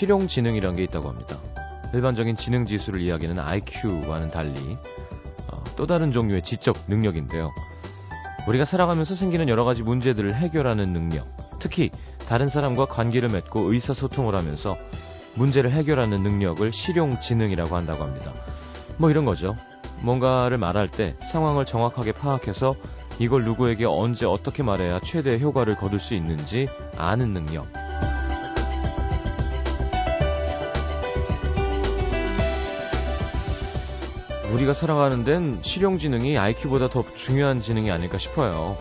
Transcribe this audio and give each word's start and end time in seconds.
실용 0.00 0.28
지능이라는 0.28 0.78
게 0.78 0.82
있다고 0.84 1.10
합니다. 1.10 1.36
일반적인 1.92 2.34
지능 2.34 2.64
지수를 2.64 3.02
이야기하는 3.02 3.42
IQ와는 3.42 4.28
달리 4.28 4.58
어, 5.52 5.62
또 5.76 5.86
다른 5.86 6.10
종류의 6.10 6.40
지적 6.40 6.74
능력인데요. 6.88 7.52
우리가 8.48 8.64
살아가면서 8.64 9.14
생기는 9.14 9.50
여러 9.50 9.64
가지 9.64 9.82
문제들을 9.82 10.34
해결하는 10.34 10.94
능력, 10.94 11.28
특히 11.58 11.90
다른 12.26 12.48
사람과 12.48 12.86
관계를 12.86 13.28
맺고 13.28 13.74
의사소통을 13.74 14.34
하면서 14.34 14.78
문제를 15.34 15.70
해결하는 15.70 16.22
능력을 16.22 16.72
실용 16.72 17.20
지능이라고 17.20 17.76
한다고 17.76 18.02
합니다. 18.02 18.32
뭐 18.96 19.10
이런 19.10 19.26
거죠. 19.26 19.54
뭔가를 20.00 20.56
말할 20.56 20.88
때 20.88 21.14
상황을 21.30 21.66
정확하게 21.66 22.12
파악해서 22.12 22.72
이걸 23.18 23.44
누구에게 23.44 23.84
언제 23.84 24.24
어떻게 24.24 24.62
말해야 24.62 25.00
최대의 25.00 25.42
효과를 25.42 25.76
거둘 25.76 25.98
수 25.98 26.14
있는지 26.14 26.68
아는 26.96 27.34
능력. 27.34 27.89
우리가 34.52 34.74
살아가는 34.74 35.24
데는 35.24 35.58
실용지능이 35.62 36.36
IQ보다 36.36 36.88
더 36.88 37.02
중요한 37.14 37.60
지능이 37.60 37.90
아닐까 37.90 38.18
싶어요. 38.18 38.76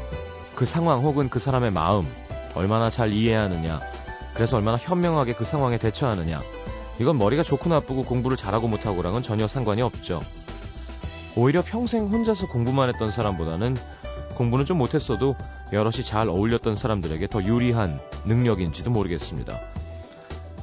그 0.55 0.65
상황 0.65 1.01
혹은 1.01 1.29
그 1.29 1.39
사람의 1.39 1.71
마음, 1.71 2.05
얼마나 2.55 2.89
잘 2.89 3.13
이해하느냐, 3.13 3.79
그래서 4.33 4.57
얼마나 4.57 4.77
현명하게 4.77 5.33
그 5.33 5.45
상황에 5.45 5.77
대처하느냐, 5.77 6.41
이건 6.99 7.17
머리가 7.17 7.43
좋고 7.43 7.69
나쁘고 7.69 8.03
공부를 8.03 8.35
잘하고 8.35 8.67
못하고랑은 8.67 9.21
전혀 9.21 9.47
상관이 9.47 9.81
없죠. 9.81 10.21
오히려 11.35 11.61
평생 11.63 12.07
혼자서 12.07 12.47
공부만 12.47 12.89
했던 12.89 13.11
사람보다는 13.11 13.77
공부는 14.35 14.65
좀 14.65 14.77
못했어도 14.77 15.35
여럿이 15.71 16.03
잘 16.03 16.27
어울렸던 16.27 16.75
사람들에게 16.75 17.27
더 17.27 17.43
유리한 17.43 17.99
능력인지도 18.25 18.89
모르겠습니다. 18.89 19.53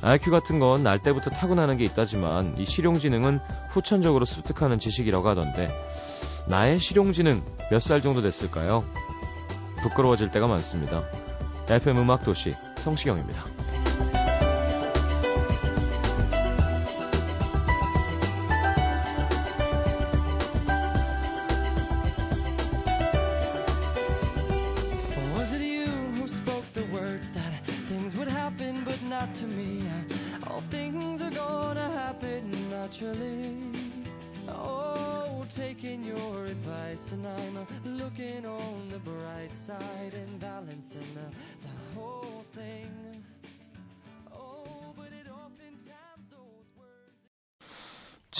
IQ 0.02 0.30
같은 0.30 0.58
건 0.58 0.82
날 0.82 1.00
때부터 1.00 1.30
타고나는 1.30 1.76
게 1.78 1.84
있다지만 1.84 2.54
이 2.58 2.64
실용지능은 2.64 3.40
후천적으로 3.70 4.24
습득하는 4.24 4.78
지식이라고 4.78 5.28
하던데 5.28 5.68
나의 6.48 6.78
실용지능 6.78 7.42
몇 7.70 7.80
살 7.80 8.00
정도 8.02 8.22
됐을까요? 8.22 8.84
부끄러워질 9.82 10.30
때가 10.30 10.46
많습니다. 10.46 11.02
FM 11.68 11.98
음악도시 11.98 12.54
성시경입니다. 12.76 13.55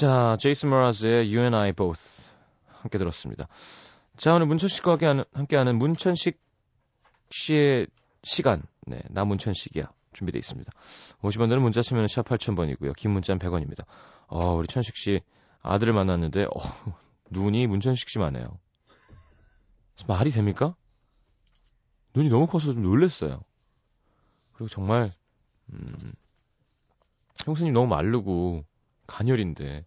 자, 0.06 0.36
제이슨 0.38 0.70
머라즈의 0.70 1.26
You 1.26 1.40
and 1.40 1.56
I 1.56 1.72
Both 1.72 2.22
함께 2.68 2.96
들었습니다. 2.96 3.48
자, 4.16 4.34
오늘 4.34 4.46
문천식과 4.46 4.92
함께하는, 4.92 5.24
함께하는 5.32 5.78
문천식 5.78 6.40
씨의 7.30 7.88
시간. 8.22 8.62
네, 8.86 9.02
나 9.10 9.24
문천식이야. 9.24 9.82
준비되어 10.12 10.38
있습니다. 10.38 10.70
50원들은 11.22 11.58
문자 11.58 11.82
치면 11.82 12.06
샵 12.06 12.24
8000번이고요. 12.24 12.94
긴 12.94 13.10
문자는 13.10 13.40
100원입니다. 13.40 13.84
어, 14.28 14.54
우리 14.54 14.68
천식 14.68 14.94
씨 14.94 15.22
아들을 15.62 15.92
만났는데, 15.92 16.44
어, 16.44 16.60
눈이 17.30 17.66
문천식 17.66 18.08
씨 18.08 18.20
만해요. 18.20 18.60
말이 20.06 20.30
됩니까? 20.30 20.76
눈이 22.14 22.28
너무 22.28 22.46
커서 22.46 22.72
좀 22.72 22.80
놀랬어요. 22.84 23.40
그리고 24.52 24.68
정말, 24.68 25.08
음, 25.72 26.12
형수님 27.44 27.72
너무 27.72 27.88
마르고, 27.88 28.64
간열인데, 29.08 29.84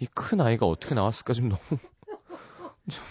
이 0.00 0.06
큰 0.06 0.40
아이가 0.40 0.66
어떻게 0.66 0.94
나왔을까 0.94 1.32
좀 1.32 1.48
너무, 1.48 1.60
좀, 2.90 3.04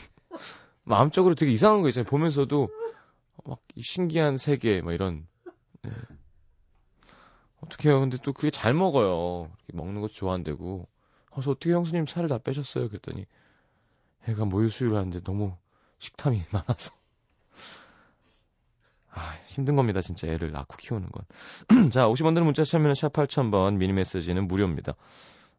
마음적으로 0.84 1.36
되게 1.36 1.52
이상한 1.52 1.81
거 1.81 1.90
있잖아요. 1.90 2.09
보면서도, 2.09 2.70
막이 3.46 3.81
신기한 3.81 4.38
세계, 4.38 4.81
막 4.81 4.94
이런, 4.94 5.28
네. 5.84 5.92
어떡해요. 7.62 8.00
근데 8.00 8.18
또 8.24 8.34
그게 8.34 8.50
잘 8.52 8.74
먹어요. 8.74 9.52
먹는 9.74 10.02
것도 10.02 10.14
좋아한대고. 10.14 10.88
그래서 11.31 11.52
어떻게 11.52 11.74
형수님 11.74 12.06
살을 12.06 12.30
다 12.30 12.38
빼셨어요? 12.38 12.88
그랬더니, 12.88 13.25
애가 14.28 14.46
모유 14.46 14.69
수유를 14.69 14.98
하는데 14.98 15.22
너무 15.24 15.56
식탐이 16.00 16.44
많아서. 16.52 16.94
아, 19.12 19.36
힘든 19.48 19.75
겁니다. 19.75 20.00
진짜 20.02 20.28
애를 20.28 20.52
낳고 20.52 20.75
키우는 20.78 21.09
건. 21.09 21.25
자, 21.92 22.08
50원들은 22.08 22.44
문자 22.44 22.64
참여는 22.64 22.94
샵 22.96 23.12
8000번, 23.14 23.78
미니 23.78 23.94
메시지는 23.94 24.48
무료입니다. 24.48 24.94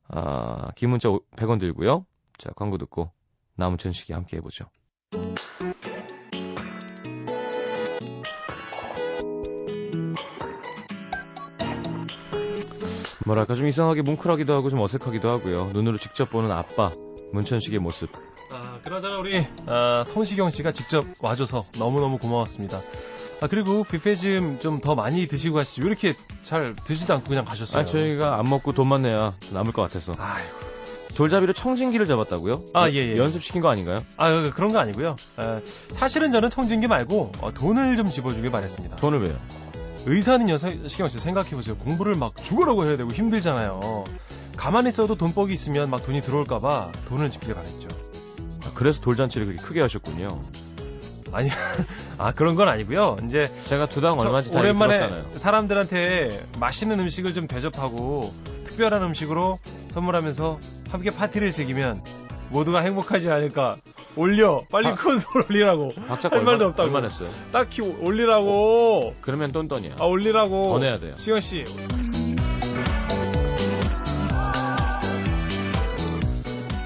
아, 0.08 0.70
긴 0.74 0.91
문자 0.91 1.08
100원 1.08 1.60
들고요. 1.60 2.06
자, 2.38 2.50
광고 2.56 2.78
듣고 2.78 3.10
남은천식이 3.56 4.12
함께 4.12 4.38
해보죠. 4.38 4.66
뭐랄까 13.26 13.54
좀 13.54 13.66
이상하게 13.66 14.02
뭉클하기도 14.02 14.54
하고 14.54 14.70
좀 14.70 14.80
어색하기도 14.80 15.28
하고요. 15.28 15.70
눈으로 15.74 15.98
직접 15.98 16.30
보는 16.30 16.50
아빠 16.50 16.92
문천식의 17.32 17.78
모습. 17.78 18.10
아, 18.50 18.80
그나저나 18.82 19.18
우리 19.18 19.47
아, 19.66 20.02
성시경 20.04 20.48
씨가 20.48 20.72
직접 20.72 21.04
와줘서 21.20 21.66
너무 21.78 22.00
너무 22.00 22.16
고마웠습니다. 22.16 22.80
아, 23.41 23.47
그리고 23.47 23.84
뷔페 23.84 24.15
좀좀더 24.16 24.94
많이 24.97 25.26
드시고 25.28 25.56
가시죠. 25.56 25.82
왜 25.82 25.88
이렇게 25.88 26.15
잘 26.43 26.75
드시도 26.75 27.15
않고 27.15 27.28
그냥 27.28 27.44
가셨어요? 27.44 27.82
아 27.82 27.84
저희가 27.84 28.38
안 28.38 28.49
먹고 28.49 28.72
돈만 28.72 29.03
내야 29.03 29.32
남을 29.53 29.72
것 29.72 29.82
같아서. 29.82 30.12
아이고. 30.19 30.69
돌잡이로 31.16 31.53
청진기를 31.53 32.06
잡았다고요? 32.06 32.62
아, 32.75 32.88
예, 32.91 32.94
예. 32.94 33.16
연습시킨 33.16 33.60
거 33.60 33.69
아닌가요? 33.71 34.04
아, 34.16 34.31
그- 34.31 34.53
그런 34.54 34.72
거 34.72 34.78
아니고요. 34.78 35.16
아, 35.37 35.60
사실은 35.91 36.31
저는 36.32 36.50
청진기 36.50 36.87
말고 36.87 37.32
어, 37.41 37.53
돈을 37.53 37.97
좀 37.97 38.10
집어주길 38.10 38.50
바랬습니다. 38.50 38.97
돈을 38.97 39.22
왜요? 39.25 39.37
의사는요, 40.06 40.59
서- 40.59 40.71
시경 40.88 41.09
씨 41.09 41.19
생각해보세요. 41.19 41.77
공부를 41.77 42.15
막 42.15 42.37
죽으라고 42.43 42.87
해야 42.87 42.97
되고 42.97 43.10
힘들잖아요. 43.12 44.04
가만히 44.56 44.88
있어도 44.91 45.15
돈복이 45.16 45.53
있으면 45.53 45.91
막 45.91 46.04
돈이 46.04 46.21
들어올까봐 46.21 46.93
돈을 47.09 47.31
집길 47.31 47.54
바랬죠. 47.54 47.88
아, 48.65 48.71
그래서 48.75 49.00
돌잔치를 49.00 49.47
그렇게 49.47 49.62
크게 49.62 49.81
하셨군요. 49.81 50.41
아니, 51.32 51.48
아, 52.18 52.32
그런 52.32 52.56
건 52.56 52.68
아니고요. 52.68 53.16
이제 53.26 53.50
제가 53.68 53.86
두당 53.86 54.18
저 54.18 54.26
얼마인지 54.26 54.52
다 54.52 54.58
오랜만에 54.58 54.96
들었잖아요. 54.98 55.32
사람들한테 55.32 56.42
맛있는 56.58 56.98
음식을 57.00 57.32
좀 57.32 57.46
대접하고 57.46 58.32
특별한 58.64 59.02
음식으로 59.02 59.58
선물하면서 59.92 60.58
함께 60.90 61.10
파티를 61.10 61.52
즐기면 61.52 62.02
모두가 62.50 62.80
행복하지 62.80 63.30
않을까. 63.30 63.76
올려 64.16 64.62
빨리 64.70 64.88
아. 64.88 64.94
큰 64.94 65.16
소리 65.18 65.44
올리라고 65.48 65.92
할 66.08 66.18
말도 66.30 66.50
얼마, 66.50 66.64
없다고. 66.66 66.82
얼마 66.82 67.00
냈어요? 67.02 67.28
딱히 67.52 67.82
올리라고 67.82 69.14
그러면 69.21 69.53
똔똔이야. 69.53 69.97
아 70.00 70.04
올리라고 70.04 70.71
더 70.71 70.78
내야 70.80 70.98
돼요. 70.98 71.12
시경 71.14 71.41
씨 71.41 71.64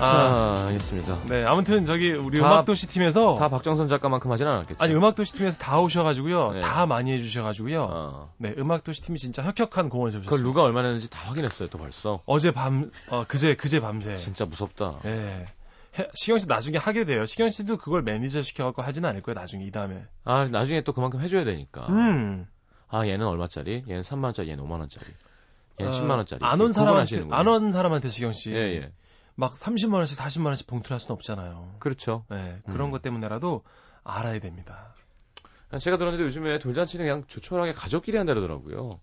아, 0.05 0.55
자, 0.57 0.67
알겠습니다. 0.69 1.25
네 1.29 1.45
아무튼 1.45 1.85
저기 1.85 2.13
우리 2.13 2.39
다- 2.41 2.47
음악도시 2.47 2.89
팀에서 2.89 3.37
다 3.39 3.49
박정선 3.49 3.89
작가만큼 3.89 4.31
하진 4.33 4.47
않았겠죠? 4.47 4.83
아니 4.83 4.95
음악도시 4.95 5.33
팀에서 5.35 5.59
다 5.59 5.79
오셔가지고요 5.81 6.53
네. 6.53 6.61
다 6.61 6.87
많이 6.87 7.13
해주셔가지고요 7.13 7.83
어. 7.91 8.33
네 8.39 8.55
음악도시 8.59 9.03
팀이 9.03 9.19
진짜 9.19 9.43
혁혁한 9.43 9.89
공헌을 9.89 10.11
그걸 10.11 10.23
세우셨어요. 10.25 10.43
누가 10.47 10.63
얼마 10.63 10.83
냈는지 10.83 11.09
다 11.11 11.21
확인했어요, 11.29 11.69
또 11.69 11.79
벌써. 11.79 12.21
어제 12.27 12.51
밤, 12.53 12.91
어, 13.09 13.25
그제, 13.27 13.55
그제 13.57 13.81
밤새. 13.81 14.17
진짜 14.17 14.45
무섭다. 14.45 15.01
예. 15.05 15.45
해- 15.99 16.09
시경 16.15 16.39
씨 16.39 16.47
나중에 16.47 16.79
하게 16.79 17.05
돼요. 17.05 17.27
시경 17.27 17.51
씨도 17.51 17.77
그걸 17.77 18.03
매니저 18.03 18.43
시켜갖고 18.43 18.81
하진 18.83 19.05
않을 19.05 19.21
거예요, 19.23 19.39
나중에, 19.39 19.65
이 19.65 19.71
다음에. 19.71 20.05
아, 20.25 20.45
나중에 20.47 20.83
또 20.85 20.93
그만큼 20.95 21.21
해줘야 21.21 21.45
되니까. 21.45 21.87
음. 21.91 22.47
아, 22.89 23.07
얘는 23.07 23.27
얼마짜리? 23.27 23.85
얘는 23.89 24.01
3만원짜리, 24.03 24.49
얘는 24.49 24.65
5만원짜리. 24.65 25.05
얘는 25.81 25.93
어, 25.93 25.95
10만원짜리. 25.95 26.39
안 26.43 26.61
온 26.61 26.73
사람한테, 26.73 27.17
구분하시는군요. 27.17 27.35
안온 27.35 27.71
사람한테 27.71 28.09
시경 28.09 28.33
씨. 28.33 28.53
예, 28.53 28.57
예. 28.77 28.93
막 29.35 29.55
30만 29.55 29.95
원씩, 29.95 30.19
40만 30.19 30.47
원씩 30.47 30.67
봉투를 30.67 30.95
할 30.95 31.01
수는 31.01 31.15
없잖아요. 31.15 31.77
그렇죠. 31.79 32.25
예. 32.33 32.61
그런 32.67 32.89
음. 32.89 32.91
것 32.91 33.03
때문에라도 33.03 33.63
알아야 34.05 34.41
됩니다. 34.41 34.95
제가 35.81 35.97
들었는데 35.97 36.25
요즘에 36.25 36.59
돌잔치는 36.59 37.07
그냥 37.07 37.25
조촐하게 37.27 37.73
가족끼리 37.73 38.19
한다 38.19 38.35
그러더라고요. 38.35 39.01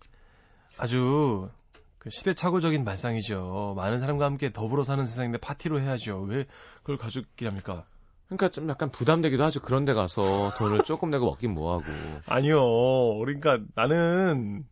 아주, 0.78 1.50
그 1.98 2.10
시대착오적인 2.10 2.84
발상이죠. 2.84 3.74
많은 3.76 3.98
사람과 3.98 4.24
함께 4.24 4.52
더불어 4.52 4.84
사는 4.84 5.04
세상인데 5.04 5.38
파티로 5.38 5.80
해야죠. 5.80 6.20
왜 6.22 6.46
그걸 6.78 6.96
가족끼리 6.96 7.48
합니까? 7.48 7.84
그러니까 8.26 8.48
좀 8.48 8.68
약간 8.68 8.90
부담되기도 8.90 9.42
하죠. 9.44 9.60
그런 9.60 9.84
데 9.84 9.92
가서 9.92 10.50
돈을 10.56 10.84
조금 10.86 11.10
내고 11.10 11.26
먹긴 11.26 11.52
뭐하고. 11.52 11.84
아니요. 12.26 13.18
그러니까 13.18 13.58
나는 13.74 14.64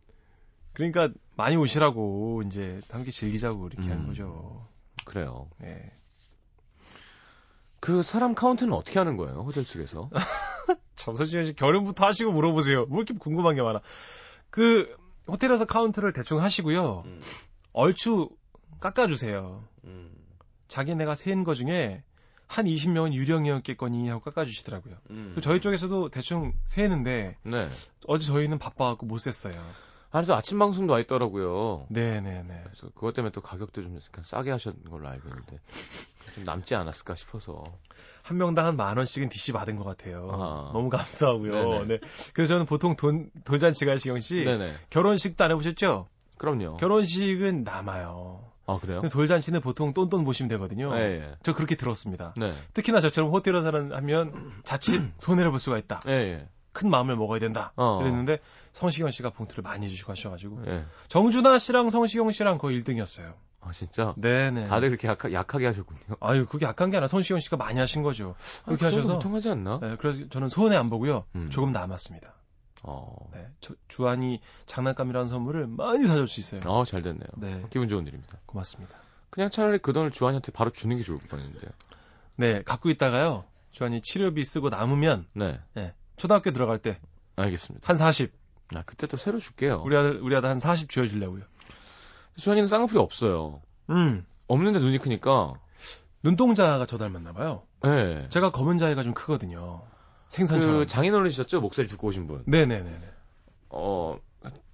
그러니까 0.72 1.10
많이 1.36 1.56
오시라고 1.56 2.44
이제 2.46 2.80
함께 2.88 3.10
즐기자고 3.10 3.66
이렇게 3.66 3.90
한 3.90 4.02
음. 4.02 4.06
거죠. 4.06 4.68
그래요. 5.08 5.48
네. 5.58 5.92
그 7.80 8.02
사람 8.02 8.34
카운트는 8.34 8.72
어떻게 8.72 8.98
하는 8.98 9.16
거예요? 9.16 9.40
호텔 9.40 9.64
측에서? 9.64 10.10
정서진 10.96 11.44
씨 11.44 11.54
결혼부터 11.54 12.04
하시고 12.04 12.32
물어보세요. 12.32 12.86
뭐 12.86 12.98
이렇게 12.98 13.14
궁금한 13.18 13.54
게 13.54 13.62
많아. 13.62 13.80
그 14.50 14.94
호텔에서 15.26 15.64
카운트를 15.64 16.12
대충 16.12 16.42
하시고요. 16.42 17.02
음. 17.06 17.20
얼추 17.72 18.30
깎아주세요. 18.80 19.64
음. 19.84 20.10
자기네가 20.68 21.14
센 21.14 21.44
거 21.44 21.54
중에 21.54 22.02
한 22.46 22.64
20명은 22.66 23.12
유령이었겠거니 23.12 24.08
하고 24.08 24.20
깎아주시더라고요. 24.22 24.96
음. 25.10 25.32
그 25.34 25.40
저희 25.40 25.60
쪽에서도 25.60 26.10
대충 26.10 26.52
세는데 26.64 27.36
네. 27.42 27.68
어제 28.06 28.26
저희는 28.26 28.58
바빠갖고 28.58 29.06
못 29.06 29.18
셌어요. 29.18 29.54
또 30.26 30.34
아침 30.34 30.58
방송도 30.58 30.92
와 30.92 31.00
있더라고요. 31.00 31.86
네네네. 31.90 32.62
그래서 32.64 32.88
그것 32.94 33.12
때문에 33.14 33.30
또 33.32 33.40
가격도 33.40 33.82
좀 33.82 33.96
약간 33.96 34.24
싸게 34.24 34.50
하셨는 34.50 34.82
걸로 34.90 35.08
알고 35.08 35.28
있는데 35.28 35.58
좀 36.34 36.44
남지 36.44 36.74
않았을까 36.74 37.14
싶어서. 37.14 37.64
한 38.22 38.36
명당 38.36 38.66
한 38.66 38.76
만 38.76 38.96
원씩은 38.98 39.28
DC 39.30 39.52
받은 39.52 39.76
것 39.76 39.84
같아요. 39.84 40.28
아. 40.32 40.70
너무 40.72 40.90
감사하고요. 40.90 41.52
네네. 41.52 41.84
네. 41.86 41.98
그래서 42.34 42.54
저는 42.54 42.66
보통 42.66 42.94
돈 42.96 43.30
돌잔치가 43.44 43.96
시경 43.96 44.20
씨 44.20 44.44
네네. 44.44 44.72
결혼식도 44.90 45.42
안 45.44 45.50
해보셨죠? 45.52 46.08
그럼요. 46.36 46.76
결혼식은 46.76 47.64
남아요. 47.64 48.44
아, 48.66 48.78
그래요? 48.80 49.00
돌잔치는 49.10 49.62
보통 49.62 49.94
똔똔 49.94 50.24
보시면 50.24 50.48
되거든요. 50.50 50.94
예, 50.98 51.00
예. 51.22 51.34
저 51.42 51.54
그렇게 51.54 51.74
들었습니다. 51.74 52.34
네. 52.36 52.52
특히나 52.74 53.00
저처럼 53.00 53.30
호텔에 53.30 53.62
사는 53.62 53.92
하면 53.92 54.52
자칫 54.62 55.00
손해를 55.16 55.50
볼 55.50 55.58
수가 55.58 55.78
있다. 55.78 56.00
예, 56.06 56.12
예. 56.12 56.48
큰 56.78 56.90
마음을 56.90 57.16
먹어야 57.16 57.40
된다. 57.40 57.72
어. 57.74 57.98
그랬는데 57.98 58.38
성시경 58.72 59.10
씨가 59.10 59.30
봉투를 59.30 59.62
많이 59.62 59.84
해주시고 59.86 60.12
하셔가지고 60.12 60.62
예. 60.68 60.84
정준하 61.08 61.58
씨랑 61.58 61.90
성시경 61.90 62.30
씨랑 62.30 62.58
거의 62.58 62.80
1등이었어요. 62.80 63.34
아, 63.60 63.72
진짜? 63.72 64.14
네네. 64.16 64.64
다들 64.64 64.90
그렇게 64.90 65.08
약하, 65.08 65.32
약하게 65.32 65.66
하셨군요. 65.66 66.00
아유 66.20 66.46
그게 66.46 66.66
약한 66.66 66.90
게 66.92 66.96
아니라 66.96 67.08
성시경 67.08 67.40
씨가 67.40 67.56
많이 67.56 67.80
하신 67.80 68.04
거죠. 68.04 68.36
그렇게 68.64 68.86
아, 68.86 68.90
그 68.90 68.94
하셔서 68.96 69.14
보통 69.14 69.34
하지 69.34 69.50
않나? 69.50 69.80
네, 69.82 69.96
그래서 69.98 70.28
저는 70.28 70.46
손해 70.48 70.76
안 70.76 70.88
보고요. 70.88 71.24
음. 71.34 71.50
조금 71.50 71.72
남았습니다. 71.72 72.32
어. 72.84 73.16
네, 73.32 73.48
저- 73.60 73.74
주한이 73.88 74.40
장난감이라는 74.66 75.26
선물을 75.26 75.66
많이 75.66 76.06
사줄 76.06 76.28
수 76.28 76.38
있어요. 76.38 76.60
어, 76.66 76.84
잘 76.84 77.02
됐네요. 77.02 77.26
네, 77.38 77.64
기분 77.70 77.88
좋은 77.88 78.06
일입니다. 78.06 78.38
고맙습니다. 78.46 78.94
그냥 79.30 79.50
차라리 79.50 79.78
그 79.80 79.92
돈을 79.92 80.12
주한이한테 80.12 80.52
바로 80.52 80.70
주는 80.70 80.96
게 80.96 81.02
좋을 81.02 81.18
뻔했는데요. 81.28 81.70
네, 82.36 82.62
갖고 82.62 82.88
있다가요. 82.90 83.44
주한이 83.72 84.00
치료비 84.02 84.44
쓰고 84.44 84.70
남으면 84.70 85.26
네. 85.34 85.60
네, 85.74 85.92
초등학교 86.18 86.50
들어갈 86.50 86.78
때한 86.78 86.98
알겠습니다. 87.36 87.94
40. 87.94 88.32
아, 88.74 88.82
그때 88.84 89.06
또 89.06 89.16
새로 89.16 89.38
줄게요. 89.38 89.82
우리 89.84 89.96
아들 89.96 90.20
우리 90.20 90.36
아들 90.36 90.48
한 90.50 90.58
40 90.58 90.90
쥐어주려고요. 90.90 91.44
주한이는 92.36 92.68
쌍꺼풀이 92.68 92.98
없어요. 92.98 93.62
음, 93.90 94.26
없는데 94.46 94.78
눈이 94.78 94.98
크니까. 94.98 95.54
눈동자가 96.22 96.84
저 96.84 96.98
닮았나 96.98 97.32
봐요. 97.32 97.62
예. 97.86 98.26
제가 98.28 98.50
검은 98.50 98.78
자위가 98.78 99.02
좀 99.04 99.14
크거든요. 99.14 99.82
생선처럼. 100.28 100.78
그 100.80 100.86
장인 100.86 101.14
어른이셨죠? 101.14 101.60
목소리 101.60 101.86
듣고 101.86 102.08
오신 102.08 102.26
분. 102.26 102.42
네네네. 102.46 103.00
어, 103.70 104.18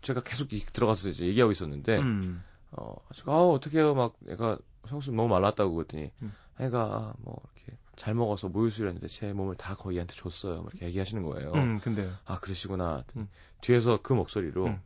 제가 0.02 0.22
계속 0.22 0.52
이- 0.52 0.60
들어가서 0.64 1.10
이제 1.10 1.26
얘기하고 1.26 1.52
있었는데, 1.52 1.98
음. 1.98 2.42
어, 2.72 2.94
제가, 3.14 3.32
아, 3.32 3.36
어떡해요. 3.50 3.94
막, 3.94 4.14
애가 4.28 4.58
성수 4.88 5.12
너무 5.12 5.28
말랐다고 5.28 5.74
그랬더니, 5.74 6.10
음. 6.22 6.32
애가 6.60 7.14
뭐, 7.18 7.40
이렇게 7.56 7.78
잘 7.96 8.14
먹어서 8.14 8.48
모유수유 8.48 8.86
했는데 8.86 9.08
제 9.08 9.32
몸을 9.32 9.56
다 9.56 9.74
거의 9.74 9.96
얘한테 9.96 10.14
줬어요. 10.14 10.62
막 10.62 10.72
이렇게 10.72 10.86
얘기하시는 10.86 11.22
거예요. 11.22 11.52
음, 11.52 11.78
근데요. 11.80 12.10
아, 12.24 12.38
그러시구나. 12.40 13.04
음. 13.16 13.28
뒤에서 13.60 14.00
그 14.02 14.12
목소리로, 14.12 14.66
음. 14.66 14.80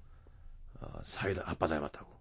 어, 0.81 1.01
사이다, 1.03 1.43
아빠 1.47 1.67
닮았다고. 1.67 2.19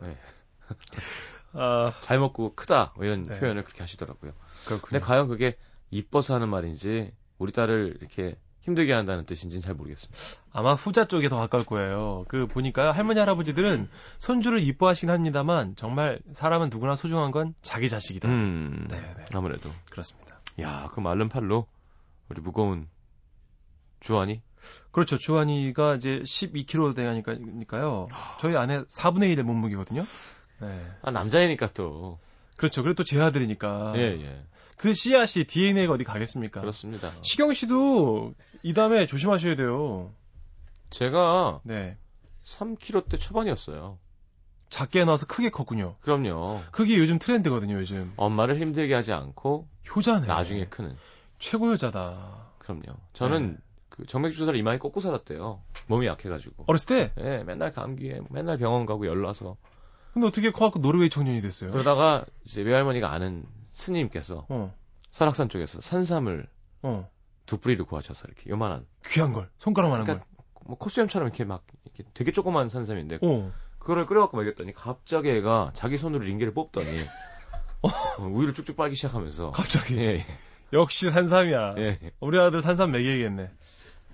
네, 0.00 0.18
아, 1.52 1.92
잘 2.00 2.18
먹고 2.18 2.54
크다. 2.54 2.92
뭐 2.96 3.04
이런 3.04 3.22
네. 3.22 3.38
표현을 3.38 3.64
그렇게 3.64 3.82
하시더라고요. 3.82 4.32
그렇군요. 4.66 4.90
근데 4.90 5.04
과연 5.04 5.28
그게 5.28 5.56
이뻐서 5.90 6.34
하는 6.34 6.48
말인지, 6.48 7.12
우리 7.38 7.52
딸을 7.52 7.98
이렇게 8.00 8.36
힘들게 8.64 8.92
한다는 8.94 9.26
뜻인지는 9.26 9.60
잘 9.62 9.74
모르겠습니다. 9.74 10.18
아마 10.52 10.72
후자 10.74 11.04
쪽에 11.04 11.28
더 11.28 11.36
가까울 11.38 11.64
거예요. 11.64 12.24
그 12.28 12.46
보니까 12.46 12.92
할머니 12.92 13.18
할아버지들은 13.20 13.88
손주를 14.18 14.62
이뻐하시긴 14.62 15.10
합니다만 15.10 15.76
정말 15.76 16.18
사람은 16.32 16.70
누구나 16.70 16.96
소중한 16.96 17.30
건 17.30 17.54
자기 17.62 17.88
자식이다. 17.90 18.26
음, 18.28 18.86
네, 18.88 18.98
네. 19.00 19.24
아무래도. 19.34 19.70
그렇습니다. 19.90 20.38
야, 20.60 20.88
그 20.92 21.00
마른 21.00 21.28
팔로 21.28 21.66
우리 22.30 22.40
무거운 22.40 22.88
주환이 24.00 24.40
그렇죠. 24.92 25.18
주한이가 25.18 25.96
이제 25.96 26.20
12kg 26.20 26.96
되니까요. 26.96 28.06
저희 28.40 28.56
아내 28.56 28.82
4분의 28.84 29.34
1의 29.36 29.42
몸무게거든요. 29.42 30.06
네. 30.62 30.90
아 31.02 31.10
남자이니까 31.10 31.68
또 31.74 32.18
그렇죠. 32.56 32.82
그리고 32.82 32.94
또 32.96 33.04
제 33.04 33.20
아들이니까. 33.20 33.92
예, 33.96 34.00
예. 34.00 34.44
그 34.76 34.92
씨앗이 34.92 35.44
DNA가 35.44 35.92
어디 35.92 36.04
가겠습니까? 36.04 36.60
그렇습니다. 36.60 37.12
시경 37.22 37.52
씨도 37.52 38.34
이 38.64 38.72
다음에 38.72 39.06
조심하셔야 39.06 39.56
돼요. 39.56 40.10
제가 40.88 41.60
네. 41.64 41.98
3kg대 42.44 43.20
초반이었어요. 43.20 43.98
작게 44.70 45.04
나와서 45.04 45.26
크게 45.26 45.50
컸군요. 45.50 45.96
그럼요. 46.00 46.62
그게 46.72 46.96
요즘 46.96 47.18
트렌드거든요, 47.18 47.74
요즘. 47.74 48.14
엄마를 48.16 48.58
힘들게 48.58 48.94
하지 48.94 49.12
않고 49.12 49.68
효자네. 49.94 50.26
나중에 50.26 50.64
크는. 50.64 50.96
최고 51.38 51.70
효자다. 51.70 52.52
그럼요. 52.58 52.96
저는 53.12 53.52
네. 53.52 53.58
그 53.90 54.06
정맥주 54.06 54.38
주사를 54.38 54.58
이마에 54.58 54.78
꽂고 54.78 54.98
살았대요. 55.00 55.62
몸이 55.88 56.06
약해가지고. 56.06 56.64
어렸을 56.66 56.86
때? 56.88 57.12
예, 57.22 57.44
맨날 57.44 57.70
감기에 57.70 58.20
맨날 58.30 58.56
병원 58.56 58.86
가고 58.86 59.06
열 59.06 59.20
나서 59.20 59.58
근데 60.14 60.26
어떻게 60.26 60.50
커갖고 60.50 60.78
노르웨이 60.78 61.10
청년이 61.10 61.42
됐어요? 61.42 61.70
그러다가 61.70 62.24
이제 62.44 62.62
외할머니가 62.62 63.12
아는 63.12 63.44
스님께서 63.72 64.46
어, 64.48 64.74
설악산 65.10 65.50
쪽에서 65.50 65.82
산삼을 65.82 66.46
어. 66.82 67.10
두 67.46 67.58
뿌리를 67.58 67.84
구하셔서 67.84 68.26
이렇게 68.26 68.50
요만한 68.50 68.86
귀한 69.06 69.32
걸. 69.32 69.50
손가락만한 69.58 70.04
그러니까 70.04 70.26
걸. 70.26 70.34
뭐 70.66 70.78
코수염처럼 70.78 71.28
이렇게 71.28 71.44
막 71.44 71.64
이렇게 71.84 72.04
되게 72.14 72.32
조그만 72.32 72.68
산삼인데 72.68 73.18
어. 73.22 73.52
그거를 73.78 74.06
끓여갖고 74.06 74.36
먹였더니 74.38 74.72
갑자기 74.72 75.30
애가 75.30 75.72
자기 75.74 75.98
손으로 75.98 76.24
링게를 76.24 76.54
뽑더니 76.54 77.04
어, 77.82 78.22
우유를 78.22 78.54
쭉쭉 78.54 78.76
빨기 78.76 78.96
시작하면서 78.96 79.50
갑자기. 79.50 79.98
예, 79.98 80.26
역시 80.72 81.10
산삼이야. 81.10 81.74
예, 81.78 81.98
예. 82.02 82.12
우리 82.20 82.38
아들 82.38 82.62
산삼 82.62 82.92
먹여야겠네. 82.92 83.50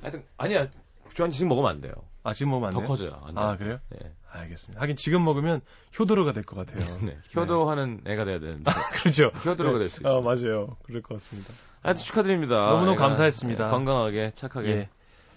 하여튼 0.02 0.24
아니야 0.36 0.68
주한지 1.14 1.38
지금 1.38 1.48
먹으면 1.50 1.70
안 1.70 1.80
돼요. 1.80 1.92
아, 2.22 2.32
지금 2.32 2.50
먹으면 2.50 2.68
안더 2.68 2.80
돼요? 2.80 2.88
커져요. 2.88 3.20
안 3.24 3.34
돼요. 3.34 3.44
아, 3.44 3.56
그래요? 3.56 3.78
예. 4.02 4.12
알겠습니다. 4.32 4.80
하긴 4.82 4.96
지금 4.96 5.24
먹으면 5.24 5.60
효도로가 5.98 6.32
될 6.32 6.44
것 6.44 6.54
같아요. 6.56 6.84
네. 7.02 7.16
효도하는 7.34 8.02
애가 8.06 8.24
돼야 8.24 8.38
되는데 8.38 8.70
그렇죠. 9.02 9.26
효도로가 9.44 9.78
될 9.78 9.88
수 9.88 10.02
있어요. 10.02 10.18
아, 10.18 10.20
맞아요. 10.20 10.76
그럴 10.84 11.02
것 11.02 11.14
같습니다. 11.14 11.52
하여튼 11.82 12.02
축하드립니다. 12.02 12.54
너무너무 12.56 12.92
애가, 12.92 13.02
감사했습니다. 13.02 13.66
예, 13.66 13.70
건강하게 13.70 14.30
착하게 14.32 14.68
예. 14.70 14.88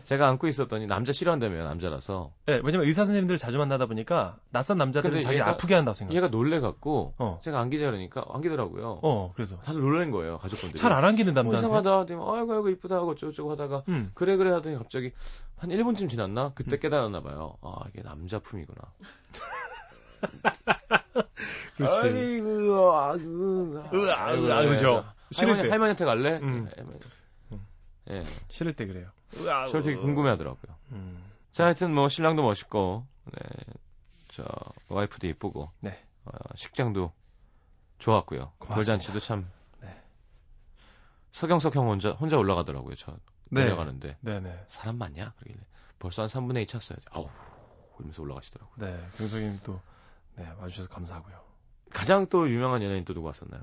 제가 0.03 0.27
안고 0.27 0.49
있었더니 0.49 0.85
남자 0.85 1.13
싫어한다며요 1.13 1.63
남자라서 1.63 2.33
네, 2.45 2.59
왜냐면 2.61 2.87
의사 2.87 3.05
선생님들 3.05 3.37
자주 3.37 3.57
만나다 3.57 3.85
보니까 3.85 4.35
낯선 4.51 4.77
남자들은 4.77 5.21
자기를 5.21 5.41
얘가- 5.45 5.51
아프게 5.51 5.75
한다고 5.75 5.93
생각. 5.93 6.13
얘가 6.13 6.27
놀래갖고 6.27 7.13
어. 7.17 7.39
제가 7.41 7.61
안기자 7.61 7.85
그러니까 7.85 8.25
안기더라고요. 8.29 8.99
어, 9.01 9.31
그래서 9.33 9.55
다들 9.61 9.79
놀란 9.79 10.11
거예요 10.11 10.39
가족분들이. 10.39 10.77
잘 10.77 10.91
안 10.91 11.05
안기는 11.05 11.31
어, 11.31 11.35
남자한테. 11.41 11.57
이상하다. 11.67 11.99
하더니 11.99 12.19
아이고 12.21 12.53
아이고 12.53 12.69
이쁘다 12.69 12.95
하고 12.97 13.11
어쩌고저쩌고 13.11 13.51
하다가 13.51 13.83
음. 13.87 14.11
그래 14.13 14.35
그래 14.35 14.51
하더니 14.51 14.75
갑자기 14.77 15.13
한 15.63 15.70
1분쯤 15.70 16.10
지났나? 16.10 16.51
그때 16.55 16.77
깨달았나 16.77 17.22
봐요. 17.22 17.58
아 17.62 17.86
이게 17.88 18.01
남자품이구나. 18.01 18.82
그렇지. 21.77 22.08
아이고 22.08 22.93
아그 22.93 23.89
으아, 23.93 24.34
으아, 24.36 24.65
그죠. 24.65 25.05
싫을 25.32 25.62
때. 25.62 25.70
할머니한테 25.70 26.03
갈래? 26.03 26.39
음. 26.39 26.70
할머니. 26.75 27.00
음. 27.53 27.65
예. 28.10 28.25
싫을 28.50 28.74
때 28.75 28.86
그래요. 28.86 29.10
저를 29.70 29.84
되게 29.84 29.96
궁금해 29.96 30.32
하더라고요. 30.32 30.75
음. 30.91 31.24
자, 31.53 31.63
하여튼 31.63 31.93
뭐 31.96 32.10
신랑도 32.10 32.43
멋있고, 32.43 33.08
네, 33.32 33.39
저 34.34 34.43
와이프도 34.89 35.27
이쁘고, 35.27 35.72
네. 35.79 35.98
어, 36.25 36.32
식장도 36.55 37.13
좋았고요. 38.00 38.51
고맙습니다. 38.60 38.75
돌잔치도 38.75 39.20
참. 39.22 39.50
네. 39.79 39.96
서경석 41.32 41.74
형 41.77 41.88
혼자 41.88 42.12
혼자 42.12 42.38
올라가더라고요. 42.38 42.96
저 42.96 43.15
네. 43.53 43.63
내려가는데 43.63 44.17
네네. 44.22 44.65
사람 44.67 44.98
많냐? 44.98 45.33
그러길래 45.38 45.63
벌써 46.00 46.24
한 46.24 46.29
3분의 46.29 46.63
2 46.63 46.67
찼어요. 46.67 46.98
아우 47.12 47.27
이러면서 47.98 48.22
올라가시더라고요. 48.22 48.75
네. 48.88 49.00
경석님 49.17 49.60
또, 49.63 49.79
네, 50.36 50.48
와주셔서 50.60 50.89
감사하고요. 50.89 51.36
가장 51.91 52.27
또 52.27 52.50
유명한 52.50 52.81
연예인 52.81 53.05
또 53.05 53.13
누구 53.13 53.27
왔었나요? 53.27 53.62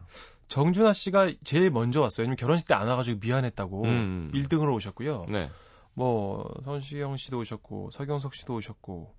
정준하 0.49 0.92
씨가 0.92 1.32
제일 1.44 1.70
먼저 1.70 2.00
왔어요. 2.00 2.25
왜냐면 2.25 2.37
결혼식 2.37 2.66
때 2.68 2.75
안 2.75 2.87
와가지고 2.88 3.18
미안했다고. 3.20 3.85
음. 3.85 4.30
1등으로 4.35 4.73
오셨고요. 4.75 5.26
네. 5.28 5.50
뭐, 5.94 6.49
선시경 6.64 7.16
씨도 7.16 7.38
오셨고, 7.40 7.90
서경석 7.90 8.35
씨도 8.35 8.54
오셨고, 8.54 9.14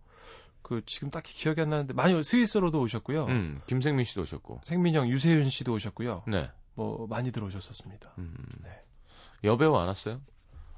그, 0.61 0.81
지금 0.85 1.09
딱히 1.09 1.33
기억이 1.33 1.59
안 1.61 1.69
나는데, 1.69 1.93
많이 1.93 2.23
스위스로도 2.23 2.79
오셨고요. 2.81 3.25
음, 3.25 3.61
김생민 3.67 4.05
씨도 4.05 4.21
오셨고. 4.21 4.61
생민 4.63 4.95
형, 4.95 5.07
유세윤 5.09 5.49
씨도 5.49 5.73
오셨고요. 5.73 6.23
네. 6.27 6.49
뭐, 6.75 7.07
많이 7.07 7.31
들어오셨었습니다. 7.31 8.13
음. 8.17 8.33
네. 8.63 8.69
여배우 9.43 9.75
안 9.75 9.87
왔어요? 9.87 10.21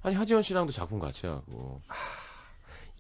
아니 0.04 0.16
하지원 0.16 0.44
씨랑도 0.44 0.72
작품 0.72 1.00
같이 1.00 1.26
하고. 1.28 1.82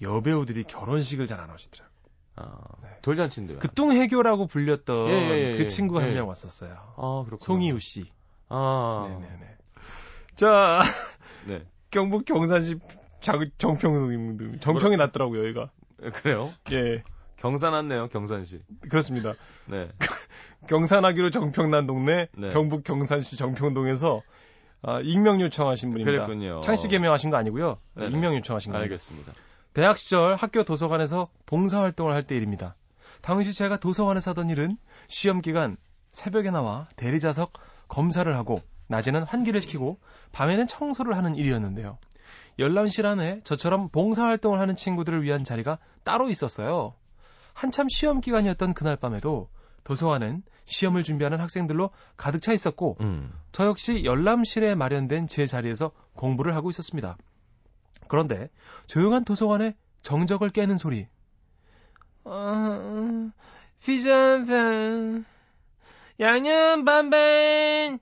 여배우들이 0.02 0.64
결혼식을 0.64 1.28
잘안 1.28 1.52
오시더라고요. 1.52 1.94
아, 2.36 2.58
네. 2.82 2.90
돌잔치인데요. 3.02 3.60
그 3.60 3.68
뚱해교라고 3.68 4.48
불렸던 4.48 5.10
예, 5.10 5.14
예, 5.14 5.60
예, 5.60 5.88
그한 5.88 6.10
예. 6.10 6.14
명 6.14 6.28
왔었어요. 6.28 6.74
아, 6.74 7.24
그렇구나. 7.26 7.38
송이우 7.38 7.80
씨. 7.80 8.12
아, 8.50 9.06
네네네. 9.08 9.58
자, 10.36 10.82
네. 11.48 11.64
경북 11.92 12.26
경산시 12.26 12.80
장, 13.22 13.40
정평, 13.58 14.58
정평이 14.60 14.98
났더라고요, 14.98 15.42
여기가. 15.44 15.70
그래요? 16.14 16.54
예, 16.72 17.04
경산 17.38 17.74
왔네요, 17.74 18.08
경산시. 18.10 18.62
그렇습니다. 18.90 19.34
네. 19.68 19.90
경산하기로 20.68 21.30
정평난 21.30 21.86
동네, 21.86 22.30
네. 22.36 22.50
경북 22.50 22.84
경산시 22.84 23.38
정평동에서 23.38 24.22
아, 24.84 25.00
익명 25.02 25.40
요청하신 25.42 25.92
분입니다. 25.92 26.25
그랬군요. 26.25 26.62
창씨 26.62 26.88
개명하신 26.90 27.30
거 27.30 27.38
아니고요. 27.38 27.78
네네. 27.96 28.12
익명 28.12 28.36
요청하신 28.36 28.72
거예요. 28.74 28.84
알겠습니다. 28.84 29.32
대학 29.74 29.98
시절 29.98 30.36
학교 30.36 30.63
도서관에서 30.63 31.30
봉사활동을 31.46 32.13
할 32.13 32.24
때 32.24 32.36
일입니다. 32.36 32.75
당시 33.22 33.54
제가 33.54 33.78
도서관에서 33.78 34.32
하던 34.32 34.50
일은 34.50 34.78
시험 35.08 35.42
기간 35.42 35.78
새벽에 36.12 36.52
나와 36.52 36.88
대리자석 36.98 37.54
검사를 37.88 38.32
하고 38.36 38.62
낮에는 38.88 39.24
환기를 39.24 39.62
시키고 39.62 39.98
밤에는 40.34 40.68
청소를 40.68 41.16
하는 41.18 41.36
일이었는데요. 41.36 41.98
열람실 42.60 43.06
안에 43.06 43.42
저처럼 43.44 43.90
봉사활동을 43.90 44.60
하는 44.60 44.75
친구들을 44.75 45.24
위한 45.24 45.44
자리가 45.44 45.80
따로 46.04 46.30
있었어요. 46.30 46.94
한참 47.54 47.88
시험 47.90 48.20
기간이었던 48.20 48.74
그날 48.74 48.96
밤에도 48.98 49.48
도서관은 49.84 50.44
시험을 50.66 51.04
준비하는 51.04 51.40
학생들로 51.40 51.92
가득 52.16 52.42
차 52.42 52.54
있었고 52.54 52.98
음. 53.02 53.34
저 53.52 53.66
역시 53.66 54.04
열람실에 54.06 54.75
마련된 54.75 55.28
제 55.28 55.46
자리에서 55.46 55.92
공부를 56.16 56.56
하고 56.56 56.70
있었습니다. 56.70 57.18
그런데 58.08 58.50
조용한 58.88 59.24
도서관에 59.24 59.75
정적을 60.02 60.50
깨는 60.50 60.78
소리. 60.78 61.08
어, 62.25 63.32
피자 63.84 64.16
한 64.16 64.46
판, 64.46 65.25
양념 66.20 66.86
반반. 66.86 68.00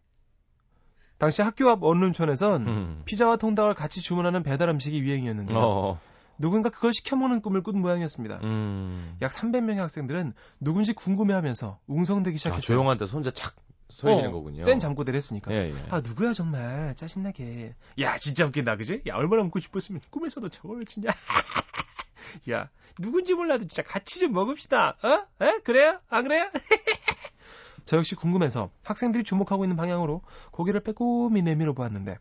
당시 1.17 1.41
학교 1.43 1.69
앞 1.69 1.83
원룸촌에선 1.83 2.67
음. 2.67 3.01
피자와 3.05 3.37
통닭을 3.37 3.75
같이 3.75 4.01
주문하는 4.01 4.41
배달 4.43 4.69
음식이 4.69 4.99
유행이었는데요. 4.99 5.59
어. 5.59 5.99
누군가 6.41 6.69
그걸 6.69 6.91
시켜 6.93 7.15
먹는 7.15 7.41
꿈을 7.41 7.61
꾼 7.61 7.79
모양이었습니다. 7.79 8.39
음. 8.43 9.15
약 9.21 9.31
300명의 9.31 9.77
학생들은 9.77 10.33
누군지 10.59 10.93
궁금해하면서 10.93 11.79
웅성대기 11.87 12.35
아, 12.35 12.37
시작했어요. 12.37 12.61
조용한 12.61 12.97
데서 12.97 13.13
혼자 13.13 13.29
착 13.31 13.55
소리 13.89 14.15
지는 14.15 14.29
어, 14.29 14.33
거군요. 14.33 14.63
센 14.63 14.79
잠꼬대를 14.79 15.17
했으니까. 15.17 15.53
예, 15.53 15.69
예. 15.69 15.85
아 15.91 16.01
누구야 16.01 16.33
정말 16.33 16.95
짜증나게 16.95 17.75
야 17.99 18.17
진짜 18.17 18.45
웃긴다 18.47 18.75
그지 18.77 19.03
야 19.07 19.15
얼마나 19.15 19.43
먹고 19.43 19.59
싶었으면 19.59 20.01
꿈에서도 20.09 20.49
저걸 20.49 20.85
치냐 20.85 21.11
야 22.51 22.69
누군지 22.99 23.35
몰라도 23.35 23.65
진짜 23.67 23.83
같이 23.83 24.19
좀 24.19 24.33
먹읍시다 24.33 24.97
어? 25.03 25.45
에? 25.45 25.59
그래요? 25.63 25.99
안 26.09 26.23
그래요? 26.23 26.49
저 27.85 27.97
역시 27.97 28.15
궁금해서 28.15 28.71
학생들이 28.83 29.23
주목하고 29.23 29.65
있는 29.65 29.75
방향으로 29.75 30.21
고개를 30.51 30.81
빼꼼히 30.81 31.41
내밀어 31.41 31.73
보았는데 31.73 32.17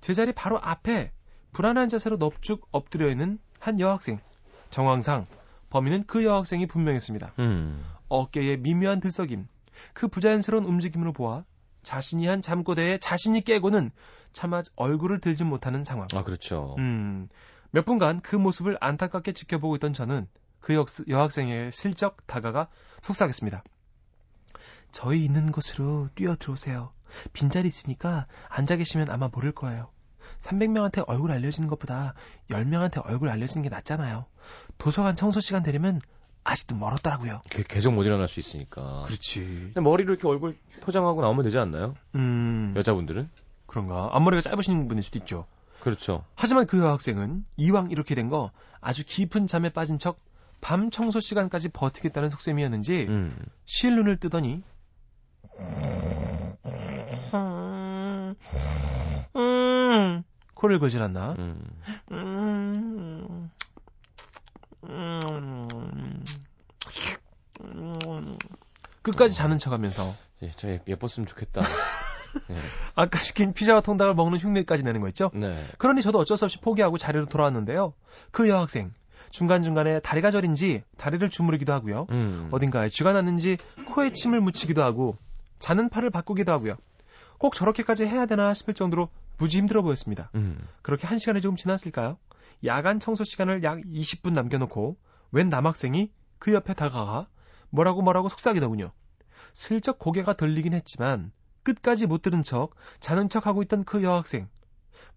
제 0.00 0.14
자리 0.14 0.32
바로 0.32 0.60
앞에 0.60 1.12
불안한 1.52 1.88
자세로 1.88 2.18
넙죽 2.18 2.68
엎드려 2.72 3.08
있는 3.08 3.38
한 3.64 3.80
여학생 3.80 4.20
정황상 4.68 5.26
범인은 5.70 6.04
그 6.06 6.22
여학생이 6.22 6.66
분명했습니다 6.66 7.32
음. 7.38 7.82
어깨에 8.08 8.56
미묘한 8.58 9.00
들썩임, 9.00 9.48
그 9.94 10.06
부자연스러운 10.08 10.64
움직임으로 10.64 11.14
보아 11.14 11.44
자신이 11.82 12.26
한 12.26 12.42
잠꼬대에 12.42 12.98
자신이 12.98 13.40
깨고는 13.40 13.90
차마 14.32 14.62
얼굴을 14.76 15.20
들지 15.20 15.44
못하는 15.44 15.82
상황. 15.82 16.08
아, 16.14 16.22
그렇죠. 16.22 16.74
음, 16.78 17.28
몇 17.70 17.86
분간 17.86 18.20
그 18.20 18.36
모습을 18.36 18.76
안타깝게 18.80 19.32
지켜보고 19.32 19.76
있던 19.76 19.94
저는 19.94 20.28
그 20.60 20.74
역, 20.74 20.88
여학생에게 21.08 21.70
슬쩍 21.70 22.26
다가가 22.26 22.68
속삭였습니다. 23.00 23.64
저희 24.92 25.24
있는 25.24 25.50
곳으로 25.50 26.08
뛰어 26.14 26.36
들어오세요. 26.36 26.92
빈자리 27.32 27.68
있으니까 27.68 28.26
앉아 28.48 28.76
계시면 28.76 29.08
아마 29.10 29.28
모를 29.28 29.52
거예요. 29.52 29.90
300명한테 30.40 31.04
얼굴 31.06 31.30
알려지는 31.32 31.68
것보다 31.68 32.14
10명한테 32.50 33.04
얼굴 33.04 33.28
알려지는 33.30 33.62
게 33.62 33.68
낫잖아요. 33.68 34.26
도서관 34.78 35.16
청소 35.16 35.40
시간 35.40 35.62
되려면 35.62 36.00
아직도 36.44 36.76
멀었더라고요. 36.76 37.40
개- 37.50 37.62
계속 37.62 37.92
못 37.92 38.04
일어날 38.04 38.28
수 38.28 38.38
있으니까. 38.40 39.04
그렇지. 39.06 39.72
머리를 39.76 40.12
이렇게 40.12 40.28
얼굴 40.28 40.58
포장하고 40.82 41.22
나오면 41.22 41.44
되지 41.44 41.58
않나요? 41.58 41.94
음, 42.14 42.74
여자분들은? 42.76 43.30
그런가. 43.66 44.10
앞머리가 44.12 44.42
짧으신 44.42 44.86
분일 44.88 45.02
수도 45.02 45.18
있죠. 45.20 45.46
그렇죠. 45.80 46.24
하지만 46.36 46.66
그 46.66 46.78
여학생은 46.78 47.44
이왕 47.56 47.90
이렇게 47.90 48.14
된 48.14 48.28
거 48.28 48.50
아주 48.80 49.04
깊은 49.06 49.46
잠에 49.46 49.70
빠진 49.70 49.98
척 49.98 50.18
밤 50.60 50.90
청소 50.90 51.20
시간까지 51.20 51.68
버티겠다는 51.70 52.30
속셈이었는지 52.30 53.06
음. 53.10 53.36
실 53.66 53.96
눈을 53.96 54.16
뜨더니 54.18 54.62
코를 60.54 60.78
거질렀나? 60.78 61.34
음. 61.38 61.60
끝까지 69.02 69.34
자는 69.34 69.58
척하면서 69.58 70.14
예, 70.42 70.50
저 70.56 70.68
예- 70.68 70.80
예뻤으면 70.86 71.26
좋겠다. 71.26 71.60
예. 72.50 72.56
아까 72.94 73.18
시킨 73.18 73.52
피자와 73.52 73.80
통닭을 73.80 74.14
먹는 74.14 74.38
흉내까지 74.38 74.82
내는 74.82 75.00
거 75.00 75.08
있죠? 75.08 75.30
네. 75.34 75.62
그러니 75.78 76.02
저도 76.02 76.18
어쩔 76.18 76.36
수 76.36 76.44
없이 76.44 76.58
포기하고 76.60 76.98
자리로 76.98 77.26
돌아왔는데요. 77.26 77.94
그 78.30 78.48
여학생 78.48 78.92
중간중간에 79.30 80.00
다리가 80.00 80.30
저린지 80.30 80.82
다리를 80.96 81.28
주무르기도 81.28 81.72
하고요. 81.72 82.06
음. 82.10 82.48
어딘가에 82.50 82.88
쥐가 82.88 83.12
났는지 83.12 83.56
코에 83.86 84.12
침을 84.12 84.40
묻히기도 84.40 84.82
하고 84.82 85.16
자는 85.58 85.88
팔을 85.90 86.10
바꾸기도 86.10 86.52
하고요. 86.52 86.76
꼭 87.38 87.54
저렇게까지 87.54 88.04
해야 88.06 88.26
되나 88.26 88.54
싶을 88.54 88.74
정도로 88.74 89.08
무지 89.38 89.58
힘들어 89.58 89.82
보였습니다. 89.82 90.30
음. 90.34 90.58
그렇게 90.82 91.06
한 91.06 91.18
시간이 91.18 91.40
조금 91.40 91.56
지났을까요? 91.56 92.18
야간 92.64 93.00
청소 93.00 93.24
시간을 93.24 93.62
약 93.62 93.78
20분 93.80 94.32
남겨놓고 94.32 94.96
웬 95.32 95.48
남학생이 95.48 96.10
그 96.38 96.52
옆에 96.52 96.74
다가가 96.74 97.28
뭐라고 97.70 98.02
뭐라고 98.02 98.28
속삭이더군요. 98.28 98.92
슬쩍 99.52 99.98
고개가 99.98 100.34
들리긴 100.34 100.72
했지만 100.74 101.32
끝까지 101.62 102.06
못 102.06 102.22
들은 102.22 102.42
척 102.42 102.74
자는 103.00 103.28
척하고 103.28 103.62
있던 103.62 103.84
그 103.84 104.02
여학생. 104.02 104.48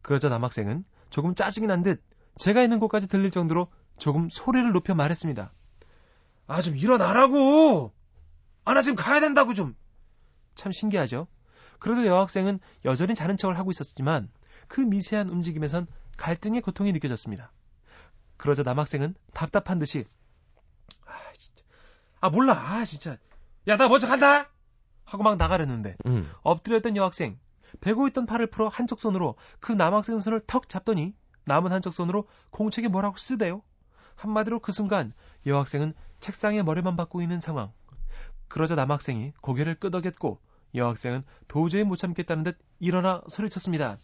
그러자 0.01 0.29
남학생은 0.29 0.85
조금 1.09 1.35
짜증이 1.35 1.67
난 1.67 1.83
듯 1.83 2.01
제가 2.37 2.61
있는 2.61 2.79
곳까지 2.79 3.07
들릴 3.07 3.31
정도로 3.31 3.67
조금 3.97 4.29
소리를 4.29 4.71
높여 4.71 4.93
말했습니다. 4.93 5.51
아, 6.47 6.61
좀 6.61 6.77
일어나라고! 6.77 7.91
아, 8.63 8.73
나 8.73 8.81
지금 8.81 8.95
가야 8.95 9.19
된다고 9.19 9.53
좀! 9.53 9.75
참 10.55 10.71
신기하죠? 10.71 11.27
그래도 11.79 12.05
여학생은 12.05 12.59
여전히 12.85 13.15
자는 13.15 13.37
척을 13.37 13.57
하고 13.57 13.71
있었지만 13.71 14.29
그 14.67 14.81
미세한 14.81 15.29
움직임에선 15.29 15.87
갈등의 16.17 16.61
고통이 16.61 16.91
느껴졌습니다. 16.93 17.51
그러자 18.37 18.63
남학생은 18.63 19.15
답답한 19.33 19.79
듯이 19.79 20.05
아, 21.05 21.11
진짜. 21.37 21.63
아, 22.19 22.29
몰라. 22.29 22.53
아, 22.53 22.85
진짜. 22.85 23.17
야, 23.67 23.77
나 23.77 23.87
먼저 23.87 24.07
간다! 24.07 24.49
하고 25.05 25.23
막 25.23 25.37
나가려는데 25.37 25.95
음. 26.05 26.29
엎드렸던 26.41 26.97
여학생 26.97 27.39
베고 27.79 28.07
있던 28.09 28.25
팔을 28.25 28.47
풀어 28.47 28.67
한쪽 28.67 28.99
손으로 28.99 29.35
그 29.59 29.71
남학생 29.71 30.19
손을 30.19 30.41
턱 30.45 30.67
잡더니 30.67 31.15
남은 31.45 31.71
한쪽 31.71 31.93
손으로 31.93 32.27
공책에 32.49 32.89
뭐라고 32.89 33.17
쓰대요. 33.17 33.61
한마디로 34.15 34.59
그 34.59 34.71
순간 34.71 35.13
여학생은 35.45 35.93
책상에 36.19 36.61
머리만 36.63 36.97
박고 36.97 37.21
있는 37.21 37.39
상황. 37.39 37.71
그러자 38.47 38.75
남학생이 38.75 39.33
고개를 39.41 39.75
끄덕였고 39.75 40.39
여학생은 40.75 41.23
도저히 41.47 41.83
못 41.83 41.95
참겠다는 41.97 42.43
듯 42.43 42.57
일어나 42.79 43.21
소리쳤습니다. 43.27 43.97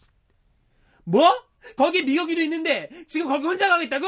뭐? 1.04 1.32
거기 1.76 2.02
미역이도 2.02 2.40
있는데 2.42 2.90
지금 3.06 3.28
거기 3.28 3.46
혼자 3.46 3.68
가겠다고? 3.68 4.06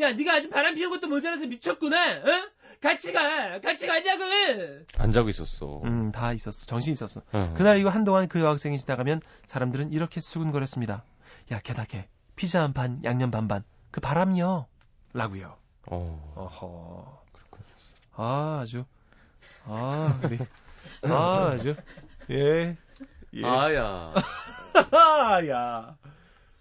야, 0.00 0.12
네가 0.12 0.34
아직 0.34 0.50
바람 0.50 0.74
피운 0.74 0.90
것도 0.90 1.08
모자라서 1.08 1.46
미쳤구나. 1.46 2.18
어? 2.18 2.48
같이 2.80 3.12
가, 3.12 3.60
같이 3.60 3.86
가자고. 3.86 4.24
안 4.98 5.10
자고 5.10 5.28
있었어. 5.28 5.80
음, 5.84 6.12
다 6.12 6.32
있었어. 6.32 6.66
정신 6.66 6.92
있었어. 6.92 7.22
어. 7.32 7.54
그날 7.56 7.78
이후 7.78 7.88
한동안 7.88 8.28
그 8.28 8.40
여학생이 8.40 8.78
지나가면 8.78 9.20
사람들은 9.46 9.92
이렇게 9.92 10.20
수군거렸습니다. 10.20 11.04
야, 11.50 11.58
개닭해. 11.58 12.08
피자 12.36 12.62
한 12.62 12.72
판, 12.72 13.02
양념 13.04 13.30
반반. 13.30 13.64
그 13.90 14.00
바람이요. 14.00 14.66
라고요. 15.12 15.56
어. 15.86 16.32
어허. 16.36 17.22
아, 18.14 18.60
아주. 18.62 18.84
아, 19.64 20.20
네. 20.28 20.38
아, 21.02 21.50
아주. 21.52 21.74
예. 22.30 22.76
예. 23.34 23.44
아야. 23.44 24.12
아, 24.92 25.40
야. 25.48 25.96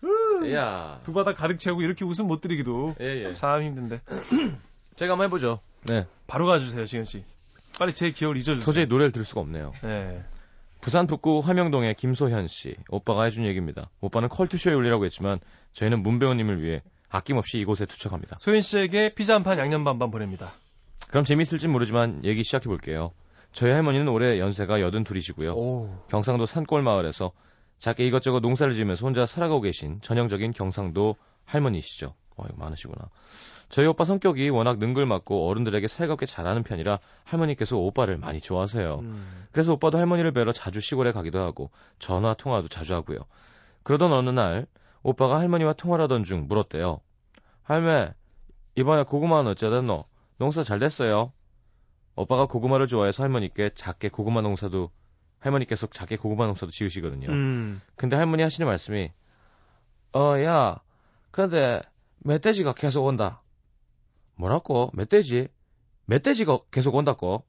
야. 0.54 1.00
두 1.04 1.14
바닥 1.14 1.34
가득 1.36 1.60
채우고 1.60 1.82
이렇게 1.82 2.06
웃음 2.06 2.28
못 2.28 2.42
드리기도 2.42 2.96
예, 3.02 3.26
예. 3.26 3.34
참 3.34 3.62
힘든데. 3.64 4.02
제가 4.96 5.14
한번 5.14 5.26
해보죠. 5.26 5.60
네. 5.88 6.06
바로 6.28 6.46
가주세요, 6.46 6.86
지현 6.86 7.06
씨. 7.06 7.24
빨리 7.80 7.94
제 7.94 8.12
기억을 8.12 8.38
잊어주세요. 8.38 8.66
도저히 8.66 8.86
노래를 8.88 9.12
들을 9.12 9.26
수가 9.26 9.42
없네요. 9.42 9.74
네. 9.84 10.24
부산 10.82 11.08
북구 11.08 11.40
화명동의 11.40 11.96
김소현 11.96 12.48
씨. 12.48 12.76
오빠가 12.90 13.24
해준 13.24 13.46
얘기입니다. 13.46 13.90
오빠는 14.02 14.30
컬투쇼에 14.30 14.74
올리라고 14.74 15.06
했지만 15.06 15.40
저희는 15.74 16.02
문 16.04 16.20
배우님을 16.20 16.62
위해 16.62 16.82
아낌없이 17.10 17.60
이곳에 17.60 17.86
투척합니다. 17.86 18.38
소연 18.40 18.62
씨에게 18.62 19.14
피자 19.16 19.36
한 19.36 19.44
판 19.44 19.58
양념 19.60 19.84
반반 19.84 20.12
보냅니다. 20.12 20.52
그럼 21.10 21.24
재미있을진 21.24 21.72
모르지만 21.72 22.22
얘기 22.26 22.44
시작해 22.44 22.66
볼게요. 22.68 23.12
저희 23.58 23.72
할머니는 23.72 24.08
올해 24.10 24.38
연세가 24.38 24.82
여든 24.82 25.04
둘이시고요. 25.04 25.54
오. 25.56 25.90
경상도 26.10 26.46
산골 26.46 26.84
마을에서 26.84 27.32
작게 27.80 28.06
이것저것 28.06 28.40
농사를 28.40 28.72
지으면서 28.72 29.04
혼자 29.04 29.26
살아가고 29.26 29.62
계신 29.62 30.00
전형적인 30.02 30.52
경상도 30.52 31.16
할머니시죠. 31.44 32.14
와, 32.36 32.46
이거 32.48 32.56
많으시구나. 32.56 33.10
저희 33.70 33.88
오빠 33.88 34.04
성격이 34.04 34.50
워낙 34.50 34.78
능글맞고 34.78 35.50
어른들에게 35.50 35.88
살갑게 35.88 36.28
잘하는 36.28 36.62
편이라 36.62 37.00
할머니께서 37.24 37.78
오빠를 37.78 38.18
많이 38.18 38.40
좋아하세요. 38.42 39.00
음. 39.00 39.48
그래서 39.52 39.74
오빠도 39.74 39.98
할머니를 39.98 40.34
뵈러 40.34 40.52
자주 40.52 40.80
시골에 40.80 41.12
가기도 41.12 41.40
하고 41.40 41.72
전화 41.98 42.36
통화도 42.36 42.68
자주 42.68 42.94
하고요. 42.94 43.18
그러던 43.82 44.14
어느 44.14 44.30
날 44.30 44.68
오빠가 45.02 45.40
할머니와 45.40 45.74
통화를 45.74 46.04
하던 46.04 46.24
중 46.26 46.46
물었대요. 46.48 47.00
할매, 47.64 48.14
이번에 48.76 49.02
고구마는 49.02 49.50
어쩌됐노? 49.54 50.06
농사 50.38 50.62
잘 50.62 50.78
됐어요? 50.78 51.32
오빠가 52.18 52.48
고구마를 52.48 52.88
좋아해서 52.88 53.24
할머니께 53.24 53.70
작게 53.76 54.10
고구마 54.10 54.42
농사도 54.42 54.90
할머니께서 55.40 55.88
작게 55.88 56.18
고구마 56.18 56.48
농사도 56.48 56.72
지으시거든요. 56.72 57.30
음. 57.30 57.80
근데 57.96 58.16
할머니 58.16 58.42
하시는 58.44 58.68
말씀이 58.68 59.12
어, 60.14 60.44
야, 60.44 60.82
근데 61.32 61.82
멧돼지가 62.20 62.74
계속 62.74 63.06
온다. 63.06 63.44
뭐라고? 64.36 64.90
멧돼지? 64.94 65.48
멧돼지가 66.06 66.60
계속 66.72 66.96
온다고? 66.96 67.44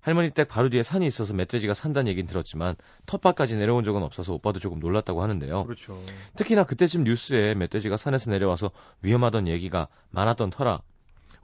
할머니 0.00 0.30
댁 0.30 0.46
바로 0.46 0.68
뒤에 0.68 0.84
산이 0.84 1.04
있어서 1.04 1.34
멧돼지가 1.34 1.74
산다는 1.74 2.08
얘긴 2.12 2.26
들었지만 2.26 2.76
텃밭까지 3.06 3.56
내려온 3.56 3.82
적은 3.82 4.04
없어서 4.04 4.34
오빠도 4.34 4.60
조금 4.60 4.78
놀랐다고 4.78 5.20
하는데요. 5.20 5.64
그렇죠. 5.64 6.00
특히나 6.36 6.62
그때쯤 6.62 7.02
뉴스에 7.02 7.54
멧돼지가 7.54 7.96
산에서 7.96 8.30
내려와서 8.30 8.70
위험하던 9.02 9.48
얘기가 9.48 9.88
많았던 10.10 10.50
터라 10.50 10.82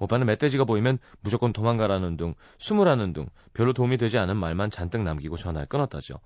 오빠는 0.02 0.26
멧돼지가 0.26 0.64
보이면 0.64 0.98
무조건 1.20 1.52
도망가라는 1.52 2.16
둥, 2.16 2.34
숨으라는 2.58 3.12
둥, 3.12 3.28
별로 3.54 3.72
도움이 3.72 3.98
되지 3.98 4.18
않은 4.18 4.36
말만 4.36 4.70
잔뜩 4.70 5.02
남기고 5.02 5.36
전화를 5.36 5.68
끊었다죠. 5.68 6.16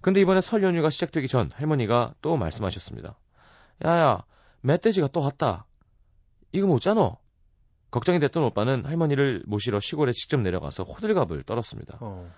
근데 0.00 0.20
이번에 0.20 0.40
설 0.40 0.62
연휴가 0.64 0.90
시작되기 0.90 1.28
전 1.28 1.50
할머니가 1.54 2.14
또 2.22 2.36
말씀하셨습니다. 2.36 3.16
야야, 3.84 4.24
멧돼지가 4.62 5.08
또 5.08 5.20
왔다. 5.20 5.66
이거 6.52 6.66
못잖아. 6.66 7.16
걱정이 7.92 8.18
됐던 8.18 8.42
오빠는 8.42 8.84
할머니를 8.84 9.44
모시러 9.46 9.78
시골에 9.78 10.10
직접 10.12 10.40
내려가서 10.40 10.82
호들갑을 10.82 11.44
떨었습니다. 11.44 11.98
어. 12.00 12.28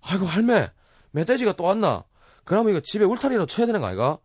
아이고 0.00 0.26
할매, 0.26 0.70
멧돼지가 1.10 1.54
또 1.54 1.64
왔나? 1.64 2.04
그러면 2.44 2.70
이거 2.70 2.80
집에 2.80 3.04
울타리로 3.04 3.46
쳐야 3.46 3.66
되는 3.66 3.80
거 3.80 3.88
아이가? 3.88 4.18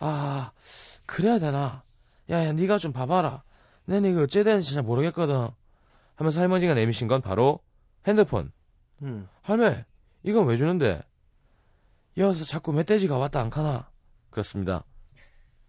아, 0.00 0.50
그래야 1.06 1.38
되나? 1.38 1.84
야야, 2.28 2.52
네가 2.52 2.78
좀 2.78 2.92
봐봐라. 2.92 3.44
내는 3.84 4.10
이거 4.10 4.22
어째 4.22 4.42
되는지 4.44 4.74
잘 4.74 4.82
모르겠거든. 4.82 5.48
하면서 6.14 6.40
할머니가 6.40 6.74
내미신 6.74 7.08
건 7.08 7.20
바로 7.20 7.60
핸드폰. 8.06 8.52
음. 9.02 9.28
할매, 9.42 9.84
이건 10.22 10.46
왜 10.46 10.56
주는데? 10.56 11.02
이어서 12.16 12.44
자꾸 12.44 12.72
멧돼지가 12.72 13.16
왔다 13.16 13.40
안 13.40 13.50
가나? 13.50 13.90
그렇습니다. 14.30 14.84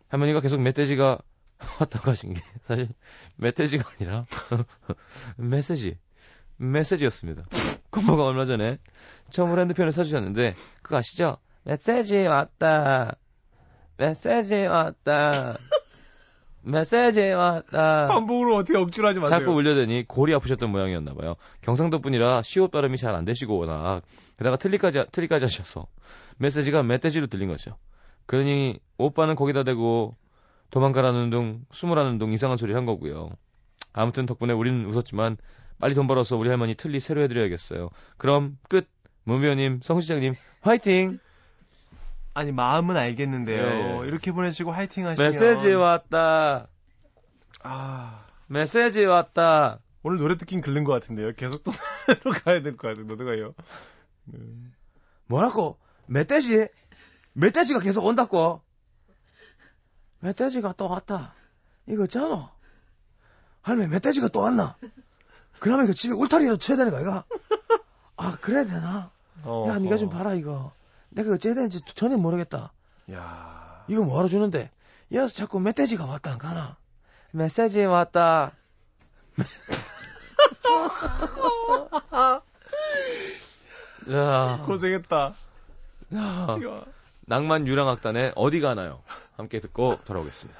할머니가 0.09 0.41
계속 0.41 0.59
멧돼지가 0.61 1.17
왔다고 1.79 2.11
하신 2.11 2.33
게 2.33 2.41
사실 2.67 2.89
멧돼지가 3.37 3.89
아니라 3.95 4.25
메시지 5.37 5.97
메시지였습니다. 6.57 7.45
고모가 7.89 8.25
얼마 8.25 8.45
전에 8.45 8.77
처음으로 9.31 9.61
핸드폰을 9.61 9.91
사주셨는데 9.91 10.53
그거 10.81 10.97
아시죠? 10.97 11.37
메시지 11.63 12.17
왔다. 12.25 13.15
메시지 13.97 14.65
왔다. 14.65 15.31
메시지 16.65 17.21
왔다. 17.21 18.07
반복으로 18.07 18.55
어떻게 18.55 18.77
억지로 18.77 19.07
하지 19.07 19.19
마세요. 19.19 19.39
자꾸 19.39 19.51
울려대니 19.53 20.05
골이 20.07 20.33
아프셨던 20.33 20.69
모양이었나 20.71 21.13
봐요. 21.13 21.35
경상도 21.61 21.99
분이라 21.99 22.41
시옷 22.43 22.71
발음이 22.71 22.97
잘 22.97 23.13
안 23.15 23.25
되시고 23.25 23.57
워낙 23.57 24.01
게다가 24.37 24.57
틀리까지 24.57 25.05
틀리까지 25.11 25.45
하셔서 25.45 25.87
메시지가 26.37 26.83
멧돼지로 26.83 27.27
들린 27.27 27.49
거죠. 27.49 27.77
그러니 28.25 28.79
오빠는 28.97 29.35
거기다 29.35 29.63
대고 29.63 30.15
도망가라는 30.71 31.29
둥, 31.29 31.65
숨으라는 31.71 32.17
둥 32.17 32.31
이상한 32.33 32.57
소리를 32.57 32.75
한 32.77 32.85
거고요. 32.85 33.29
아무튼 33.91 34.25
덕분에 34.25 34.53
우리는 34.53 34.85
웃었지만 34.85 35.37
빨리 35.79 35.93
돈 35.93 36.07
벌어서 36.07 36.37
우리 36.37 36.49
할머니 36.49 36.73
틀리 36.75 36.99
새로 36.99 37.21
해드려야겠어요. 37.21 37.89
그럼 38.17 38.57
끝. 38.69 38.87
문배우님, 39.25 39.79
성시장님 39.83 40.33
화이팅. 40.61 41.19
아니 42.33 42.51
마음은 42.51 42.97
알겠는데요. 42.97 44.01
네. 44.01 44.07
이렇게 44.07 44.31
보내시고 44.31 44.71
화이팅 44.71 45.07
하시면 45.07 45.31
메시지 45.31 45.73
왔다. 45.73 46.67
아 47.61 48.25
메시지 48.47 49.05
왔다. 49.05 49.79
오늘 50.01 50.17
노래 50.17 50.35
듣긴 50.37 50.61
글른 50.61 50.83
것 50.83 50.91
같은데요. 50.93 51.33
계속 51.35 51.63
또 51.63 51.71
가야 52.43 52.61
될 52.61 52.75
것 52.75 52.89
같은데 52.89 53.13
노래가요. 53.15 53.53
뭐라고? 55.27 55.77
멧돼지? 56.07 56.67
멧돼지가 57.33 57.79
계속 57.79 58.05
온다고? 58.05 58.61
멧돼지가 60.19 60.73
또 60.77 60.89
왔다. 60.89 61.33
이거 61.87 62.03
있잖아. 62.03 62.51
할머니, 63.61 63.89
멧돼지가 63.89 64.29
또 64.29 64.41
왔나? 64.41 64.75
그러면 65.59 65.85
이거 65.85 65.93
집에 65.93 66.13
울타리로 66.13 66.57
쳐야 66.57 66.77
되는 66.77 66.91
거야, 66.91 67.01
이거? 67.01 67.23
아, 68.17 68.37
그래야 68.41 68.65
되나? 68.65 69.11
어, 69.43 69.65
야, 69.69 69.79
니가 69.79 69.97
좀 69.97 70.09
봐라, 70.09 70.33
이거. 70.33 70.73
내가 71.13 71.33
어째야 71.33 71.53
되는지 71.53 71.81
전혀 71.93 72.17
모르겠다. 72.17 72.71
야 73.11 73.83
이거 73.87 74.03
뭐하러 74.03 74.27
주는데? 74.27 74.71
이어서 75.09 75.35
자꾸 75.35 75.59
멧돼지가 75.59 76.05
왔다, 76.05 76.31
안 76.31 76.37
가나? 76.37 76.77
메시지 77.31 77.83
왔다. 77.85 78.51
야, 84.11 84.61
고생했다. 84.65 85.33
야. 86.15 86.47
낭만 87.25 87.67
유랑악단의 87.67 88.33
어디 88.35 88.59
가나요? 88.59 89.01
함께 89.37 89.59
듣고 89.59 89.99
돌아오겠습니다. 90.05 90.59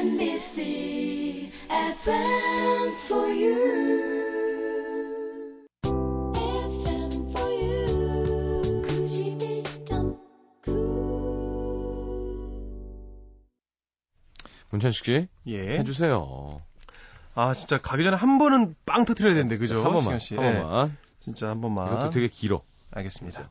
NBC 0.00 1.50
FM 1.68 2.94
for 3.06 3.28
you. 3.28 3.52
FM 5.84 7.12
for 7.30 7.50
you. 7.52 8.80
91.9. 8.82 10.16
문천식 14.70 15.04
씨, 15.04 15.28
예. 15.48 15.78
해주세요. 15.80 16.56
아 17.34 17.52
진짜 17.52 17.76
가기 17.76 18.02
전에 18.02 18.16
한 18.16 18.38
번은 18.38 18.74
빵 18.86 19.04
터트려야 19.04 19.34
되는데 19.34 19.58
그죠? 19.58 19.84
한 19.84 19.92
번만. 19.92 20.14
한 20.14 20.20
예. 20.30 20.36
번만. 20.36 20.96
진짜 21.20 21.48
한 21.50 21.60
번만. 21.60 21.88
이것도 21.88 22.08
되게 22.12 22.28
길어. 22.28 22.62
알겠습니다. 22.92 23.50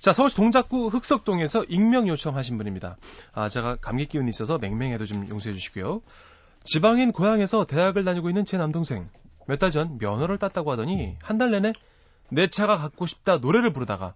자, 0.00 0.12
서울시 0.12 0.36
동작구 0.36 0.86
흑석동에서 0.88 1.64
익명 1.64 2.06
요청하신 2.08 2.56
분입니다. 2.56 2.96
아, 3.32 3.48
제가 3.48 3.76
감기 3.76 4.06
기운이 4.06 4.30
있어서 4.30 4.58
맹맹해도 4.58 5.06
좀 5.06 5.26
용서해 5.28 5.54
주시고요. 5.54 6.02
지방인 6.64 7.10
고향에서 7.12 7.64
대학을 7.66 8.04
다니고 8.04 8.28
있는 8.30 8.44
제 8.44 8.56
남동생. 8.58 9.08
몇 9.46 9.58
달 9.58 9.70
전 9.72 9.98
면허를 9.98 10.38
땄다고 10.38 10.70
하더니 10.72 11.16
한 11.22 11.38
달 11.38 11.50
내내 11.50 11.72
내 12.30 12.48
차가 12.48 12.76
갖고 12.76 13.06
싶다 13.06 13.38
노래를 13.38 13.72
부르다가 13.72 14.14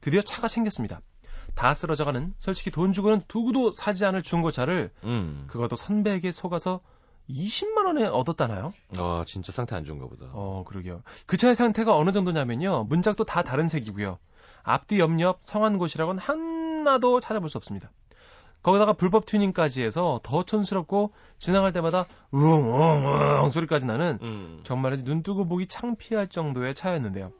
드디어 0.00 0.20
차가 0.20 0.46
생겼습니다. 0.46 1.00
다 1.54 1.72
쓰러져가는 1.72 2.34
솔직히 2.38 2.70
돈 2.70 2.92
주고는 2.92 3.22
두고도 3.26 3.72
사지 3.72 4.04
않을 4.04 4.22
중고차를 4.22 4.90
음. 5.04 5.44
그것도 5.48 5.76
선배에게 5.76 6.30
속아서 6.32 6.80
20만 7.30 7.86
원에 7.86 8.04
얻었다나요? 8.04 8.74
아, 8.98 9.24
진짜 9.26 9.50
상태 9.52 9.74
안 9.74 9.84
좋은가 9.86 10.06
보다. 10.06 10.26
어, 10.32 10.62
그러게요. 10.66 11.02
그 11.26 11.38
차의 11.38 11.54
상태가 11.54 11.96
어느 11.96 12.12
정도냐면요. 12.12 12.84
문짝도 12.84 13.24
다 13.24 13.42
다른 13.42 13.66
색이고요. 13.68 14.18
앞뒤 14.64 14.98
옆옆 14.98 15.38
성한 15.42 15.78
곳이라고는 15.78 16.20
하나도 16.20 17.20
찾아볼 17.20 17.48
수 17.48 17.58
없습니다. 17.58 17.90
거기다가 18.62 18.94
불법 18.94 19.26
튜닝까지 19.26 19.82
해서 19.82 20.20
더 20.22 20.42
촌스럽고 20.42 21.12
지나갈 21.38 21.72
때마다 21.72 22.06
우엉우엉 22.30 23.50
소리까지 23.50 23.86
나는 23.86 24.18
음. 24.22 24.60
정말이지 24.64 25.04
눈 25.04 25.22
뜨고 25.22 25.46
보기 25.46 25.66
창피할 25.66 26.28
정도의 26.28 26.74
차였는데요. 26.74 27.30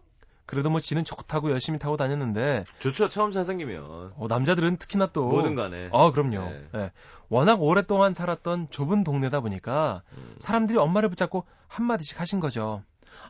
그래도 0.46 0.68
뭐 0.68 0.80
지는 0.80 1.04
좋다고 1.04 1.50
열심히 1.50 1.78
타고 1.78 1.96
다녔는데 1.96 2.64
좋죠. 2.78 3.08
처음 3.08 3.30
잘 3.30 3.46
생기면. 3.46 4.12
어, 4.14 4.26
남자들은 4.28 4.76
특히나 4.76 5.06
또 5.06 5.26
뭐든 5.26 5.54
간에. 5.54 5.88
아 5.92 6.10
그럼요. 6.10 6.50
네. 6.50 6.68
예. 6.74 6.92
워낙 7.30 7.62
오랫동안 7.62 8.12
살았던 8.12 8.68
좁은 8.70 9.02
동네다 9.02 9.40
보니까 9.40 10.02
음. 10.16 10.36
사람들이 10.38 10.78
엄마를 10.78 11.08
붙잡고 11.08 11.46
한 11.66 11.86
마디씩 11.86 12.20
하신 12.20 12.40
거죠. 12.40 12.82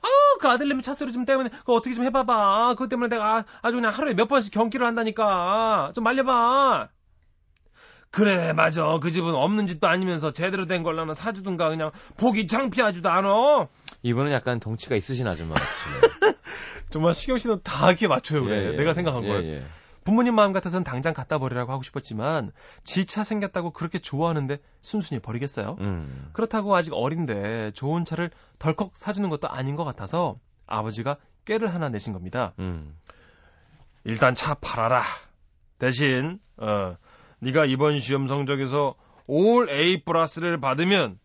아우 0.03 0.39
그 0.41 0.49
아들내미 0.49 0.83
차소리 0.83 1.13
좀 1.13 1.25
때문에 1.25 1.49
그거 1.51 1.75
어떻게 1.75 1.95
좀 1.95 2.05
해봐봐. 2.05 2.71
그것 2.75 2.89
때문에 2.89 3.09
내가 3.09 3.37
아- 3.39 3.45
아주 3.63 3.77
그냥 3.77 3.93
하루에 3.93 4.15
몇 4.15 4.29
번씩 4.29 4.53
경기를 4.53 4.87
한다니까. 4.87 5.93
좀 5.95 6.05
말려봐. 6.05 6.89
그래 8.11 8.53
맞아 8.53 8.99
그 9.03 9.11
집은 9.11 9.35
없는 9.35 9.67
집도 9.67 9.89
아니면서 9.89 10.33
제대로 10.33 10.67
된 10.67 10.85
걸로 10.85 11.01
하나 11.03 11.15
사주든가 11.15 11.69
그냥 11.69 11.91
보기 12.17 12.47
창피하지도 12.47 13.09
않아. 13.11 13.67
이분은 14.03 14.31
약간 14.33 14.61
덩치가 14.61 14.95
있으신 14.95 15.27
아줌마 15.27 15.55
같으시네요. 15.55 16.35
정말 16.91 17.15
시경 17.15 17.39
씨는 17.39 17.61
다 17.65 17.89
이렇게 17.89 18.07
맞춰요. 18.07 18.45
그래. 18.45 18.57
예, 18.69 18.73
예. 18.73 18.77
내가 18.77 18.93
생각한 18.93 19.25
예, 19.25 19.29
걸. 19.29 19.45
예. 19.45 19.65
부모님 20.05 20.35
마음 20.35 20.53
같아서는 20.53 20.85
당장 20.85 21.15
갖다 21.15 21.39
버리라고 21.39 21.73
하고 21.73 21.83
싶었지만 21.83 22.53
지차 22.85 23.25
생겼다고 23.25 23.73
그렇게 23.73 23.99
좋아하는데 23.99 24.59
순순히 24.83 25.21
버리겠어요? 25.21 25.77
음. 25.81 26.31
그렇다고 26.33 26.77
아직 26.77 26.93
어린데 26.93 27.73
좋은 27.73 28.05
차를 28.05 28.31
덜컥 28.59 28.93
사주는 28.95 29.29
것도 29.31 29.49
아닌 29.49 29.77
것 29.77 29.85
같아서 29.85 30.39
아버지가 30.67 31.17
꾀를 31.47 31.73
하나 31.73 31.89
내신 31.89 32.13
겁니다. 32.13 32.53
음. 32.59 32.97
일단 34.05 34.35
차 34.35 34.55
팔아라. 34.55 35.03
대신 35.79 36.39
어 36.57 36.97
네가 37.41 37.65
이번 37.65 37.99
시험 37.99 38.27
성적에서 38.27 38.95
올 39.27 39.71
A 39.71 40.05
플러스를 40.05 40.61
받으면 40.61 41.19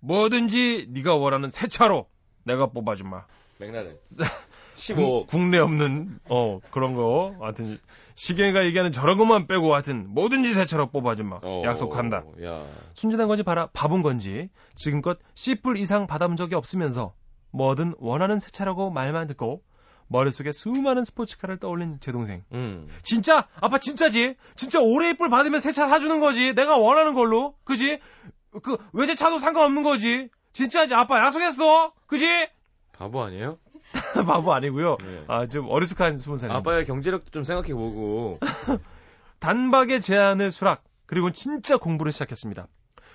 뭐든지 0.00 0.88
네가 0.90 1.14
원하는 1.14 1.50
새 1.50 1.68
차로 1.68 2.08
내가 2.44 2.66
뽑아주마. 2.66 3.24
맥라렌. 3.58 3.98
국- 4.78 4.82
15. 4.82 5.26
국내 5.26 5.58
없는 5.58 6.18
어 6.28 6.60
그런 6.70 6.94
거 6.94 7.34
하여튼 7.40 7.78
시경이가 8.14 8.64
얘기하는 8.66 8.90
저런 8.92 9.18
것만 9.18 9.46
빼고 9.46 9.72
하여튼 9.74 10.06
뭐든지 10.14 10.52
새 10.54 10.66
차로 10.66 10.86
뽑아주마. 10.90 11.40
어, 11.42 11.62
약속한다. 11.64 12.24
야. 12.44 12.64
순진한 12.94 13.28
건지 13.28 13.42
봐라 13.42 13.68
바본 13.72 14.02
건지 14.02 14.48
지금껏 14.74 15.18
C뿔 15.34 15.76
이상 15.76 16.06
받아본 16.06 16.36
적이 16.36 16.54
없으면서 16.56 17.14
뭐든 17.50 17.94
원하는 17.98 18.40
새 18.40 18.50
차라고 18.50 18.90
말만 18.90 19.26
듣고 19.28 19.62
머릿속에 20.08 20.52
수많은 20.52 21.04
스포츠카를 21.04 21.58
떠올린 21.58 21.98
제 22.00 22.12
동생. 22.12 22.42
음. 22.52 22.88
진짜? 23.02 23.46
아빠 23.60 23.78
진짜지? 23.78 24.36
진짜 24.56 24.80
올해 24.80 25.12
뿔 25.16 25.28
받으면 25.28 25.60
새 25.60 25.70
차 25.72 25.86
사주는 25.86 26.18
거지. 26.20 26.54
내가 26.54 26.78
원하는 26.78 27.14
걸로. 27.14 27.54
그지? 27.64 27.98
그 28.62 28.78
외제차도 28.94 29.38
상관없는 29.38 29.82
거지. 29.82 30.28
진짜지? 30.54 30.94
아빠 30.94 31.20
약속했어. 31.24 31.92
그지? 32.06 32.26
바보 32.92 33.22
아니에요? 33.22 33.58
바보 34.26 34.52
아니고요. 34.52 34.96
네. 35.00 35.24
아좀 35.28 35.68
어리숙한 35.68 36.18
스무 36.18 36.38
살입니다. 36.38 36.58
아빠의 36.58 36.84
경제력도 36.84 37.30
좀 37.30 37.44
생각해보고. 37.44 38.38
단박에 39.40 40.00
제안을 40.00 40.50
수락. 40.50 40.84
그리고 41.06 41.30
진짜 41.30 41.76
공부를 41.76 42.12
시작했습니다. 42.12 42.66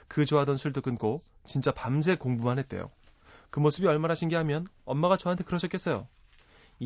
그 0.08 0.26
좋아하던 0.26 0.58
술도 0.58 0.82
끊고 0.82 1.24
진짜 1.46 1.72
밤새 1.72 2.16
공부만 2.16 2.60
했대요. 2.60 2.90
그 3.50 3.60
모습이 3.60 3.88
얼마나 3.88 4.16
신기하면 4.16 4.66
엄마가 4.86 5.18
저한테 5.18 5.44
그러셨겠어요. 5.44 6.08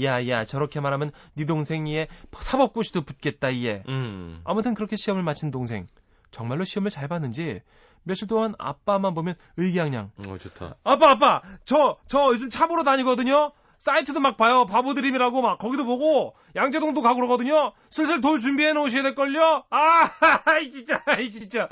야야 0.02 0.44
저렇게 0.46 0.80
말하면 0.82 1.12
네 1.36 1.46
동생이에 1.46 2.08
사법고시도 2.38 3.02
붙겠다 3.04 3.50
이에. 3.52 3.84
음. 3.88 4.42
아무튼 4.44 4.74
그렇게 4.74 4.96
시험을 4.96 5.24
마친 5.24 5.50
동생. 5.52 5.88
정말로 6.32 6.66
시험을 6.66 6.92
잘 6.92 7.08
봤는지 7.08 7.62
며칠 8.04 8.28
동안 8.28 8.54
아빠만 8.60 9.14
보면 9.14 9.36
의기양양. 9.56 10.12
어, 10.28 10.38
좋다. 10.38 10.76
아빠 10.84 11.12
아빠 11.12 11.42
저 11.66 11.98
저 12.08 12.32
요즘 12.34 12.50
차 12.50 12.68
보러 12.68 12.84
다니거든요. 12.84 13.52
사이트도 13.80 14.20
막 14.20 14.38
봐요. 14.38 14.66
보배드림이라고 14.66 15.42
막 15.42 15.58
거기도 15.60 15.86
보고 15.86 16.36
양재동도 16.56 17.02
가고 17.02 17.16
그러거든요. 17.18 17.74
슬슬 17.90 18.22
돌 18.22 18.40
준비해 18.40 18.74
놓으셔야 18.74 19.04
될걸요. 19.04 19.64
아 19.70 20.10
아이, 20.46 20.72
진짜 20.72 21.02
아이 21.06 21.32
진짜. 21.32 21.70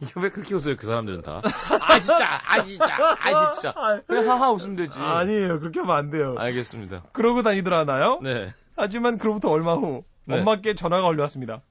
이거 0.00 0.20
왜 0.20 0.30
그렇게 0.30 0.54
웃어요, 0.56 0.76
그 0.76 0.84
사람들은 0.86 1.22
다? 1.22 1.40
아, 1.80 2.00
진짜! 2.00 2.40
아, 2.44 2.62
진짜! 2.64 3.16
아, 3.20 3.52
진짜! 3.52 3.72
그냥 4.08 4.30
하하 4.30 4.50
웃으면 4.50 4.74
되지. 4.74 4.98
아니에요 4.98 5.60
그렇게 5.60 5.78
하면 5.78 5.96
안 5.96 6.10
돼요. 6.10 6.34
알겠습니다. 6.38 7.04
그러고 7.12 7.42
다니더라 7.42 7.84
나요? 7.84 8.18
네. 8.20 8.52
하지만 8.76 9.16
그로부터 9.16 9.48
얼마 9.50 9.74
후 9.74 10.02
네. 10.24 10.38
엄마께 10.40 10.74
전화가 10.74 11.02
걸려왔습니다. 11.02 11.62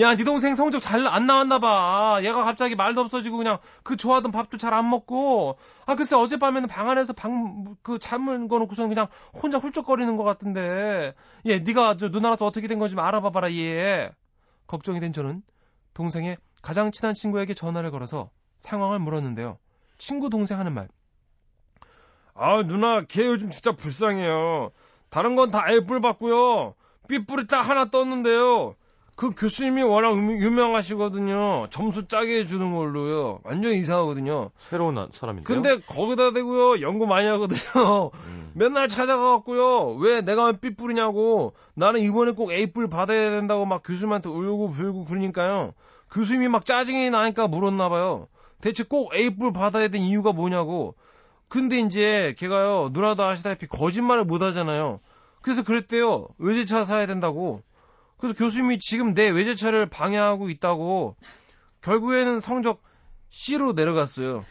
야, 0.00 0.14
네 0.14 0.24
동생 0.24 0.54
성적 0.54 0.80
잘 0.80 1.06
안 1.06 1.26
나왔나 1.26 1.58
봐. 1.58 2.18
얘가 2.22 2.44
갑자기 2.44 2.74
말도 2.74 3.00
없어지고 3.02 3.36
그냥 3.38 3.58
그 3.82 3.96
좋아하던 3.96 4.32
밥도 4.32 4.58
잘 4.58 4.74
안 4.74 4.88
먹고. 4.90 5.56
아, 5.86 5.94
글쎄 5.94 6.16
어젯밤에는 6.16 6.68
방 6.68 6.90
안에서 6.90 7.12
방 7.12 7.76
그 7.82 7.98
잠을 7.98 8.48
거놓고서는 8.48 8.88
그냥 8.88 9.06
혼자 9.32 9.58
훌쩍거리는 9.58 10.16
것 10.16 10.24
같은데. 10.24 11.14
얘, 11.46 11.58
네가 11.60 11.96
저 11.96 12.08
누나라서 12.08 12.44
어떻게 12.46 12.68
된 12.68 12.78
건지 12.78 12.94
좀 12.94 13.00
알아봐 13.04 13.30
봐라 13.30 13.52
얘. 13.52 14.10
걱정이 14.66 15.00
된 15.00 15.12
저는 15.12 15.42
동생의 15.94 16.36
가장 16.62 16.90
친한 16.92 17.14
친구에게 17.14 17.54
전화를 17.54 17.90
걸어서 17.90 18.30
상황을 18.58 18.98
물었는데요. 18.98 19.58
친구 19.98 20.28
동생 20.30 20.58
하는 20.58 20.72
말. 20.74 20.88
아, 22.34 22.62
누나, 22.66 23.02
걔 23.02 23.24
요즘 23.26 23.50
진짜 23.50 23.72
불쌍해요. 23.72 24.70
다른 25.10 25.36
건 25.36 25.50
다 25.50 25.70
애뿔 25.70 26.00
받고요. 26.00 26.74
삐뿔이 27.08 27.46
딱 27.46 27.62
하나 27.62 27.86
떴는데요. 27.86 28.74
그 29.16 29.30
교수님이 29.34 29.82
워낙 29.82 30.12
음- 30.12 30.30
유명하시거든요. 30.30 31.68
점수 31.70 32.06
짜게 32.06 32.40
해주는 32.40 32.74
걸로요. 32.74 33.40
완전 33.44 33.72
이상하거든요. 33.72 34.50
새로운 34.58 34.94
나- 34.94 35.08
사람인데요. 35.10 35.44
근데 35.62 35.80
거기다 35.86 36.32
대고요. 36.32 36.82
연구 36.82 37.06
많이 37.06 37.26
하거든요. 37.26 38.10
음. 38.14 38.50
맨날 38.54 38.88
찾아가갖고요. 38.88 39.96
왜 40.00 40.20
내가 40.20 40.44
왜 40.44 40.52
삐뿔이냐고. 40.60 41.54
나는 41.74 42.00
이번에 42.00 42.32
꼭 42.32 42.52
A뿔 42.52 42.88
받아야 42.88 43.30
된다고 43.30 43.64
막 43.64 43.82
교수님한테 43.82 44.28
울고 44.28 44.68
불고 44.68 45.04
그러니까요. 45.06 45.72
교수님이 46.12 46.48
막 46.48 46.66
짜증이 46.66 47.08
나니까 47.10 47.48
물었나봐요. 47.48 48.28
대체 48.60 48.84
꼭 48.84 49.14
A뿔 49.14 49.52
받아야 49.54 49.88
된 49.88 50.02
이유가 50.02 50.32
뭐냐고. 50.32 50.94
근데 51.48 51.78
이제 51.80 52.34
걔가요. 52.38 52.90
누나도 52.92 53.24
아시다시피 53.24 53.66
거짓말을 53.66 54.24
못 54.24 54.42
하잖아요. 54.42 55.00
그래서 55.40 55.62
그랬대요. 55.62 56.28
외제차 56.38 56.84
사야 56.84 57.06
된다고. 57.06 57.62
그래서 58.18 58.34
교수님이 58.36 58.78
지금 58.78 59.14
내 59.14 59.28
외제차를 59.28 59.86
방해하고 59.86 60.48
있다고. 60.48 61.16
결국에는 61.82 62.40
성적 62.40 62.82
C로 63.28 63.72
내려갔어요. 63.72 64.44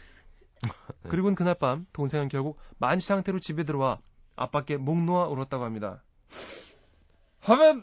그리고는 1.08 1.34
그날 1.34 1.54
밤 1.54 1.86
동생은 1.92 2.28
결국 2.28 2.58
만시 2.78 3.06
상태로 3.08 3.40
집에 3.40 3.64
들어와 3.64 3.98
아빠께 4.36 4.76
목 4.76 5.02
놓아 5.02 5.26
울었다고 5.26 5.64
합니다. 5.64 6.02
하면 7.40 7.82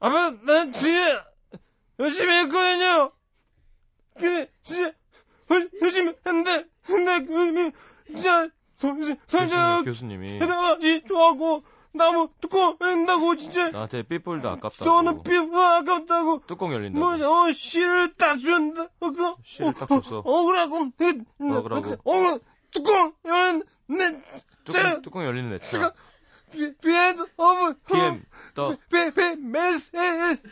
하면 0.00 0.44
난 0.44 0.72
진짜 0.72 1.24
열심히 1.98 2.34
했거든요. 2.38 3.12
근데 4.14 4.50
진짜 4.62 4.92
열- 5.50 5.70
열심히 5.80 6.14
했는데 6.26 6.66
근데 6.84 7.24
그 7.24 7.72
진짜 8.08 8.48
교수님, 8.78 9.16
성적 9.26 9.82
교수님이 9.84 10.38
대단하지 10.38 11.04
좋아하고 11.06 11.62
나무 11.94 12.28
뚜껑 12.40 12.76
낸다고 12.80 13.36
진짜 13.36 13.70
나한테 13.70 14.02
삐뿔도 14.02 14.48
아깝다고. 14.48 14.84
저는 14.84 15.22
삐 15.22 15.36
아깝다고 15.36 16.42
뚜껑 16.46 16.72
열린다고. 16.72 17.18
뭐, 17.18 17.48
어, 17.48 17.52
씨를 17.52 18.14
딱 18.14 18.38
준다. 18.38 18.88
어, 19.00 19.10
그, 19.10 19.34
씨를 19.44 19.74
딱 19.74 19.88
줬어. 19.88 20.18
억울하고, 20.18 20.90
그, 20.96 21.22
억울하고. 21.38 22.10
어, 22.10 22.38
뚜껑, 22.72 23.12
열은, 23.24 23.62
내, 23.88 24.22
뚜껑, 24.64 25.02
뚜껑 25.02 25.24
열리는 25.24 25.50
내 25.50 25.58
차. 25.58 25.92
비, 26.50 26.74
비엔드, 26.76 27.26
어브, 27.36 27.74
PM, 27.86 28.24
더, 28.54 28.76
비, 28.90 29.10
비, 29.14 29.36
메스, 29.36 29.90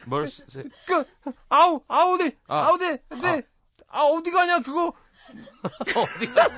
멀스, 0.06 0.44
그, 0.86 1.04
아우, 1.48 1.82
아우디, 1.88 2.36
아. 2.46 2.68
아우디, 2.68 2.98
네, 3.20 3.42
아, 3.88 4.02
어디 4.04 4.30
가냐, 4.30 4.60
그거. 4.60 4.94
어디 5.96 6.26
가? 6.34 6.48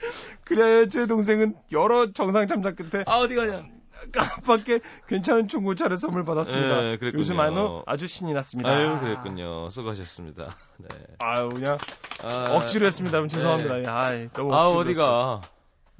그래야 0.44 0.86
제 0.86 1.06
동생은 1.06 1.54
여러 1.72 2.12
정상 2.12 2.46
참작 2.46 2.76
끝에 2.76 3.04
아, 3.06 3.16
어디 3.18 3.34
가냐? 3.34 3.64
깜빡게 4.12 4.78
괜찮은 5.08 5.48
중고차를 5.48 5.96
선물 5.96 6.24
받았습니다. 6.24 6.84
예, 6.84 6.96
그랬군요. 6.98 7.20
요즘 7.20 7.40
아주, 7.40 7.82
아주 7.86 8.06
신이 8.06 8.32
났습니다. 8.32 8.70
아유, 8.70 8.98
그랬군요. 9.00 9.70
수고하셨습니다. 9.70 10.54
네. 10.78 10.88
아유, 11.18 11.48
그냥 11.48 11.78
아, 12.22 12.44
억지로 12.54 12.86
했습니다. 12.86 13.16
여러분 13.16 13.28
죄송합니다. 13.28 13.74
네. 13.78 13.82
아이, 13.88 14.28
너무 14.30 14.54
아, 14.54 14.66
어디가? 14.66 15.40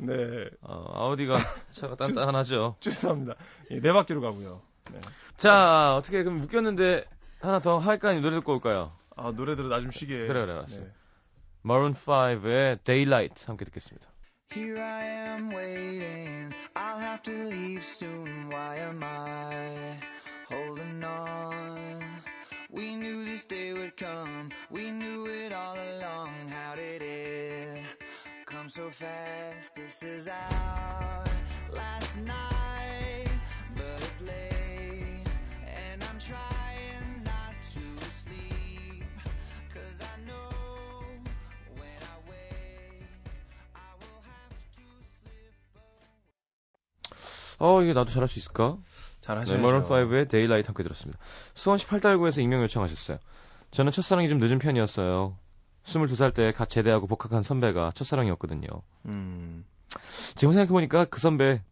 네, 0.00 0.14
어, 0.62 0.84
아우디가 0.94 1.38
차가 1.72 1.96
단단하죠. 1.96 2.76
죄송합니다. 2.78 3.34
예, 3.72 3.80
네 3.80 3.92
바퀴로 3.92 4.20
가고요. 4.20 4.60
네. 4.92 5.00
자, 5.36 5.96
어떻게 5.96 6.22
그럼 6.22 6.38
묶였는데 6.40 7.04
하나 7.40 7.58
더 7.60 7.78
할까? 7.78 8.10
아니 8.10 8.20
노래 8.20 8.36
듣고 8.36 8.52
올까요? 8.54 8.92
아, 9.16 9.32
노래 9.34 9.56
들어 9.56 9.68
나 9.68 9.80
좀 9.80 9.90
쉬게. 9.90 10.28
그래, 10.28 10.40
그래, 10.46 10.52
알았어요. 10.52 10.86
네. 11.67 11.67
Maroon 11.67 11.93
5의 11.93 12.83
Daylight 12.83 13.45
함께 13.47 13.65
듣겠습니다. 13.65 14.09
Here 14.53 14.79
I 14.79 15.03
am 15.05 15.51
waiting. 15.53 16.53
I'll 16.75 16.99
have 16.99 17.23
to 17.23 17.31
leave 17.31 17.83
soon. 17.83 18.49
Why 18.51 18.77
am 18.79 19.01
I 19.01 19.99
holding 20.49 21.03
on? 21.03 22.03
We 22.69 22.95
knew 22.95 23.23
this 23.25 23.45
day 23.45 23.73
would 23.73 23.95
come. 23.97 24.49
We 24.69 24.91
knew 24.91 25.25
it 25.27 25.53
all 25.53 25.75
along. 25.75 26.49
How 26.49 26.75
did 26.75 27.01
it 27.01 27.83
come 28.45 28.69
so 28.69 28.89
fast? 28.91 29.75
This 29.75 30.03
is 30.03 30.27
our 30.27 31.23
last 31.71 32.17
night, 32.17 33.29
but 33.75 34.03
it's 34.03 34.21
late, 34.21 35.25
and 35.65 36.03
I'm 36.03 36.19
trying 36.19 36.56
어, 47.58 47.82
이게 47.82 47.92
나도 47.92 48.10
잘할 48.10 48.28
수 48.28 48.38
있을까? 48.38 48.76
잘하셔야죠. 49.20 49.62
네, 49.62 49.68
Maroon 49.68 50.28
5의 50.28 50.39
Daylight 50.39 50.68
함께 50.68 50.82
들었습니다. 50.82 51.18
수원시 51.54 51.86
팔달구에서 51.86 52.40
익명 52.42 52.62
요청하셨어요. 52.62 53.18
저는 53.70 53.92
첫사랑이 53.92 54.28
좀 54.28 54.38
늦은 54.38 54.58
편이었어요. 54.58 55.36
22살 55.84 56.34
때 56.34 56.52
갓 56.52 56.68
제대하고 56.68 57.06
복학한 57.06 57.42
선배가 57.42 57.90
첫사랑이었거든요. 57.94 58.68
음. 59.06 59.64
지금 60.34 60.52
생각해보니까 60.52 61.06
그 61.06 61.18
선배 61.20 61.62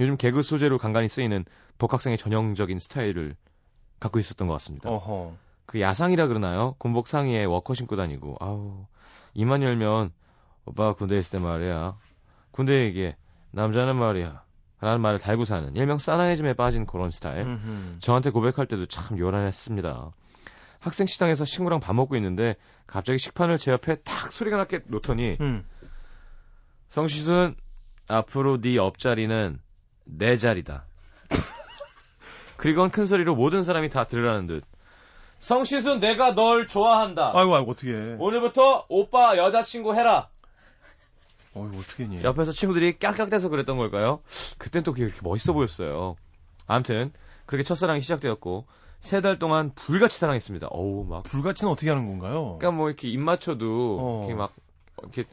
요즘 0.00 0.16
개그 0.16 0.42
소재로 0.42 0.78
간간히 0.78 1.08
쓰이는 1.08 1.44
복학생의 1.78 2.18
전형적인 2.18 2.78
스타일을 2.78 3.36
갖고 4.00 4.18
있었던 4.18 4.46
것 4.46 4.54
같습니다. 4.54 4.88
어허. 4.90 5.34
그 5.66 5.80
야상이라 5.80 6.26
그러나요? 6.26 6.74
군복 6.78 7.08
상의에 7.08 7.44
워커 7.44 7.74
신고 7.74 7.96
다니고 7.96 8.36
아우 8.40 8.86
입만 9.34 9.62
열면 9.62 10.12
오빠가 10.66 10.92
군대에 10.94 11.18
있을 11.18 11.38
때 11.38 11.44
말이야 11.44 11.96
군대 12.50 12.84
얘기해 12.84 13.16
남자는 13.52 13.96
말이야 13.96 14.42
라는 14.82 15.00
말을 15.00 15.20
달고 15.20 15.44
사는 15.44 15.76
일명 15.76 15.98
사나이즘에 15.98 16.54
빠진 16.54 16.86
그런 16.86 17.12
스타일 17.12 17.42
음흠. 17.42 17.98
저한테 18.00 18.30
고백할 18.30 18.66
때도 18.66 18.86
참 18.86 19.16
요란했습니다. 19.16 20.10
학생 20.80 21.06
식당에서 21.06 21.44
친구랑 21.44 21.78
밥 21.78 21.94
먹고 21.94 22.16
있는데 22.16 22.56
갑자기 22.88 23.16
식판을 23.18 23.58
제 23.58 23.70
옆에 23.70 24.02
탁 24.02 24.32
소리가 24.32 24.56
나게 24.56 24.80
놓더니 24.86 25.36
음. 25.40 25.64
성시순 26.88 27.54
앞으로 28.08 28.60
네 28.60 28.74
옆자리는 28.74 29.60
내 30.04 30.36
자리다. 30.36 30.86
그리고 32.58 32.88
큰 32.88 33.06
소리로 33.06 33.36
모든 33.36 33.62
사람이 33.62 33.88
다 33.88 34.08
들으라는 34.08 34.48
듯 34.48 34.64
성시순 35.38 36.00
내가 36.00 36.34
널 36.34 36.66
좋아한다. 36.66 37.30
아이고 37.36 37.54
아이고 37.54 37.70
어떻게 37.70 37.94
해. 37.94 38.16
오늘부터 38.18 38.86
오빠 38.88 39.36
여자친구 39.36 39.94
해라. 39.94 40.31
어이구 41.54 41.78
어떻게 41.80 42.04
했니? 42.04 42.22
옆에서 42.22 42.52
친구들이 42.52 42.98
깍깍대서 42.98 43.48
그랬던 43.48 43.76
걸까요? 43.76 44.20
그땐 44.58 44.82
또 44.82 44.92
그렇게 44.92 45.18
멋있어 45.22 45.52
보였어요. 45.52 46.16
아무튼 46.66 47.12
그렇게 47.46 47.62
첫사랑이 47.64 48.00
시작되었고 48.00 48.66
세 49.00 49.20
달 49.20 49.38
동안 49.38 49.72
불같이 49.74 50.18
사랑했습니다. 50.18 50.68
어우 50.70 51.04
막 51.04 51.24
불같이는 51.24 51.70
어떻게 51.72 51.90
하는 51.90 52.06
건가요? 52.06 52.56
그러니까 52.58 52.70
뭐 52.70 52.88
이렇게 52.88 53.08
입 53.08 53.18
맞춰도 53.18 53.98
어. 54.00 54.20
이렇게 54.24 54.34
막 54.36 54.52
이렇게 55.02 55.24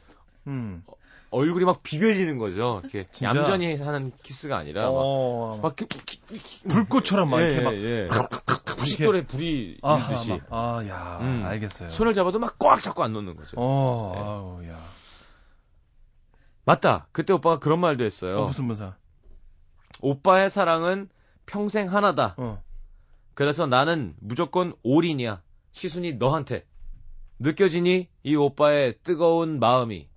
음. 0.48 0.84
얼굴이 1.32 1.64
막 1.66 1.84
비벼지는 1.84 2.40
거죠. 2.40 2.80
이렇게 2.84 3.06
진짜? 3.12 3.30
얌전히 3.36 3.76
하는 3.78 4.12
키스가 4.24 4.58
아니라 4.58 4.86
막, 4.90 4.94
어, 4.96 5.56
막막 5.62 5.76
그, 5.76 5.86
불꽃처럼 6.68 7.30
막 7.30 7.40
예, 7.42 7.52
이렇게 7.52 7.62
막 7.64 7.74
예, 7.76 7.80
예. 8.06 8.08
부식돌에 8.66 9.26
불이 9.28 9.78
아하, 9.84 10.12
일듯이 10.12 10.32
막, 10.32 10.42
아, 10.50 10.84
야, 10.88 11.20
음. 11.22 11.44
알겠어요. 11.46 11.90
손을 11.90 12.14
잡아도 12.16 12.40
막 12.40 12.56
꽉 12.58 12.82
잡고 12.82 13.04
안 13.04 13.14
놓는 13.14 13.36
거죠. 13.36 13.52
어, 13.58 14.12
네. 14.16 14.22
아우, 14.22 14.66
야. 14.76 14.80
맞다. 16.70 17.08
그때 17.12 17.34
오빠가 17.34 17.58
그런 17.58 17.80
말도 17.80 18.04
했어요. 18.04 18.42
어, 18.42 18.46
무슨 18.46 18.66
무사? 18.66 18.96
오빠의 20.02 20.52
사랑은 20.52 21.10
평생 21.48 21.92
하나다. 21.92 22.36
어. 22.38 22.64
그래서 23.34 23.66
나는 23.66 24.16
무조건 24.20 24.76
올인이야. 24.84 25.42
시순이 25.72 26.14
너한테. 26.16 26.68
느껴지니? 27.40 28.08
이 28.22 28.36
오빠의 28.36 29.00
뜨거운 29.02 29.60
마음이. 29.60 30.08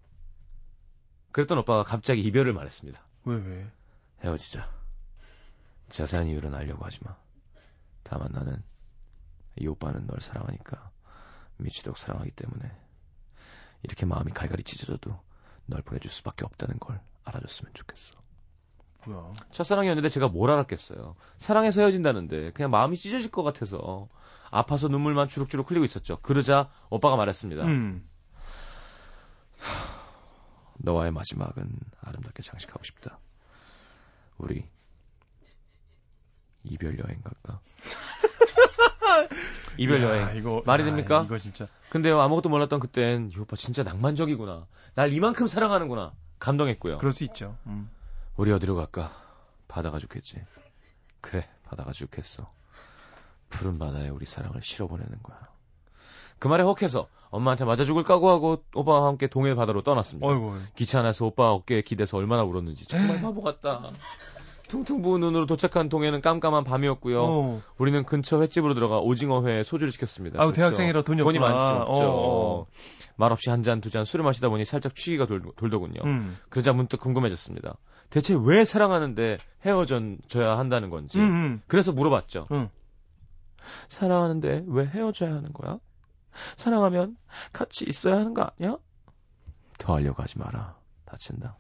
그랬던 1.31 1.57
오빠가 1.57 1.83
갑자기 1.85 2.21
이별을 2.21 2.53
말했습니다. 2.53 3.01
왜, 3.25 3.37
왜? 3.37 3.71
헤어지자. 4.23 4.71
자세한 5.89 6.27
이유는 6.27 6.55
알려고 6.55 6.85
하지 6.85 6.99
마. 7.03 7.17
다만 8.03 8.29
나는 8.31 8.63
이 9.59 9.67
오빠는 9.67 10.07
널 10.07 10.21
사랑하니까 10.21 10.91
미치도록 11.57 11.97
사랑하기 11.97 12.33
때문에 12.33 12.71
이렇게 13.85 14.05
마음이 14.05 14.33
갈갈이 14.33 14.65
찢어져도 14.65 15.19
널 15.67 15.83
보내줄 15.83 16.11
수밖에 16.11 16.45
없다는 16.45 16.79
걸 16.79 17.01
알아줬으면 17.25 17.73
좋겠어. 17.75 18.21
뭐야. 19.07 19.33
첫사랑이었는데 19.51 20.09
제가 20.09 20.29
뭘 20.29 20.51
알았겠어요. 20.51 21.17
사랑해서 21.39 21.83
헤어진다는데 21.83 22.53
그냥 22.53 22.71
마음이 22.71 22.97
찢어질 22.97 23.31
것 23.31 23.43
같아서 23.43 24.09
아파서 24.51 24.89
눈물만 24.89 25.29
주룩주룩 25.29 25.71
흘리고 25.71 25.85
있었죠. 25.85 26.19
그러자 26.21 26.71
오빠가 26.91 27.17
말했습니다. 27.17 27.65
음. 27.65 28.09
너와의 30.79 31.13
마지막은 31.13 31.71
아름답게 32.01 32.43
장식하고 32.43 32.83
싶다. 32.85 33.19
우리 34.39 34.69
이별 36.65 36.99
여행 36.99 37.23
갈까? 37.23 37.61
이별 39.79 40.03
야, 40.03 40.09
여행. 40.09 40.37
이거 40.37 40.63
말이 40.67 40.83
야, 40.83 40.87
됩니까? 40.87 41.23
이거 41.25 41.39
진짜. 41.39 41.67
근데요 41.91 42.21
아무것도 42.21 42.49
몰랐던 42.49 42.81
그땐 42.81 43.31
이 43.35 43.39
오빠 43.39 43.57
진짜 43.57 43.83
낭만적이구나. 43.83 44.67
날 44.95 45.13
이만큼 45.13 45.49
사랑하는구나. 45.49 46.13
감동했고요. 46.39 46.99
그럴 46.99 47.13
수 47.13 47.25
있죠. 47.25 47.57
음. 47.67 47.89
우리 48.37 48.53
어디로 48.53 48.75
갈까? 48.75 49.13
바다가 49.69 49.99
좋겠지. 49.99 50.37
그래, 51.21 51.49
바다가 51.65 51.93
좋겠어. 51.93 52.51
푸른 53.49 53.79
바다에 53.79 54.09
우리 54.09 54.27
사랑을 54.27 54.61
실어보내는 54.63 55.23
거야. 55.23 55.39
그 56.39 56.49
말에 56.49 56.65
혹해서 56.65 57.09
엄마한테 57.31 57.65
맞아 57.65 57.85
죽을 57.85 58.03
각오하고 58.03 58.65
오빠와 58.75 59.07
함께 59.07 59.29
동해 59.29 59.55
바다로 59.55 59.83
떠났습니다. 59.83 60.27
어이구. 60.27 60.59
기차 60.75 61.01
안에서 61.01 61.27
오빠 61.27 61.51
어깨에 61.53 61.83
기대서 61.83 62.19
얼마나 62.19 62.43
울었는지 62.43 62.87
정말 62.87 63.23
바보 63.23 63.43
같다. 63.43 63.93
퉁퉁 64.73 65.03
부은 65.03 65.21
눈으로 65.21 65.45
도착한 65.45 65.91
동해는 65.91 66.23
깜깜한 66.23 66.65
밤이었고요. 66.65 67.23
어. 67.23 67.63
우리는 67.77 68.05
근처 68.05 68.41
횟집으로 68.41 68.73
들어가 68.73 69.01
오징어회에 69.01 69.65
소주를 69.65 69.93
시켰습니다. 69.93 70.39
그렇죠. 70.39 70.55
대학생이라 70.55 71.03
돈이 71.03 71.21
돈이 71.23 71.39
없구나. 71.39 71.59
많지 71.59 71.81
없죠. 71.91 72.05
어, 72.05 72.61
어. 72.63 72.67
말없이 73.17 73.51
한 73.51 73.63
잔, 73.63 73.83
두 73.83 73.91
잔 73.91 74.07
술을 74.07 74.25
마시다 74.25 74.49
보니 74.49 74.65
살짝 74.65 74.95
취기가 74.95 75.27
돌, 75.27 75.43
돌더군요. 75.57 76.01
음. 76.07 76.39
그러자 76.49 76.73
문득 76.73 77.01
궁금해졌습니다. 77.01 77.77
대체 78.09 78.35
왜 78.43 78.65
사랑하는데 78.65 79.37
헤어져야 79.67 80.57
한다는 80.57 80.89
건지. 80.89 81.19
음, 81.21 81.25
음. 81.27 81.63
그래서 81.67 81.93
물어봤죠. 81.93 82.47
응. 82.53 82.71
사랑하는데 83.91 84.65
왜 84.69 84.87
헤어져야 84.87 85.35
하는 85.35 85.53
거야? 85.53 85.79
사랑하면 86.57 87.19
같이 87.53 87.85
있어야 87.87 88.15
하는 88.17 88.33
거 88.33 88.51
아니야? 88.59 88.79
더 89.79 89.95
하려고 89.97 90.23
하지 90.23 90.39
마라. 90.39 90.77
다친다. 91.05 91.59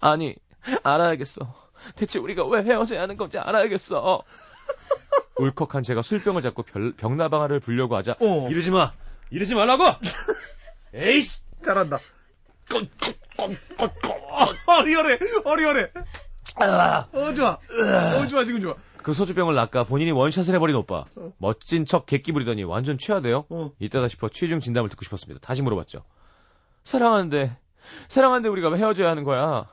아니, 0.00 0.34
알아야겠어. 0.82 1.67
대체 1.96 2.18
우리가 2.18 2.46
왜 2.46 2.62
헤어져야 2.62 3.02
하는 3.02 3.16
건지 3.16 3.38
알아야겠어. 3.38 4.22
울컥한 5.38 5.82
제가 5.82 6.02
술병을 6.02 6.42
잡고 6.42 6.62
별- 6.64 6.92
병나방아를 6.96 7.60
불려고 7.60 7.96
하자 7.96 8.16
어. 8.20 8.48
이러지 8.50 8.70
마! 8.70 8.92
이러지 9.30 9.54
말라고! 9.54 9.84
에이씨! 10.94 11.42
잘한다. 11.64 11.98
어리어래, 14.66 15.18
어리어래. 15.44 15.90
어, 17.12 17.34
좋아. 17.34 17.52
어, 17.52 18.26
좋아, 18.26 18.44
지금 18.44 18.60
좋아. 18.60 18.74
그 19.02 19.14
소주병을 19.14 19.54
낚아 19.54 19.84
본인이 19.84 20.10
원샷을 20.10 20.54
해버린 20.54 20.76
오빠. 20.76 21.04
멋진 21.38 21.86
척 21.86 22.04
객기 22.06 22.32
부리더니 22.32 22.64
완전 22.64 22.98
취하대요. 22.98 23.46
어. 23.48 23.70
이따다 23.78 24.08
싶어 24.08 24.28
취중 24.28 24.60
진담을 24.60 24.90
듣고 24.90 25.04
싶었습니다. 25.04 25.40
다시 25.46 25.62
물어봤죠. 25.62 26.02
사랑하는데, 26.84 27.56
사랑하는데 28.08 28.48
우리가 28.48 28.68
왜 28.70 28.78
헤어져야 28.78 29.08
하는 29.10 29.24
거야? 29.24 29.66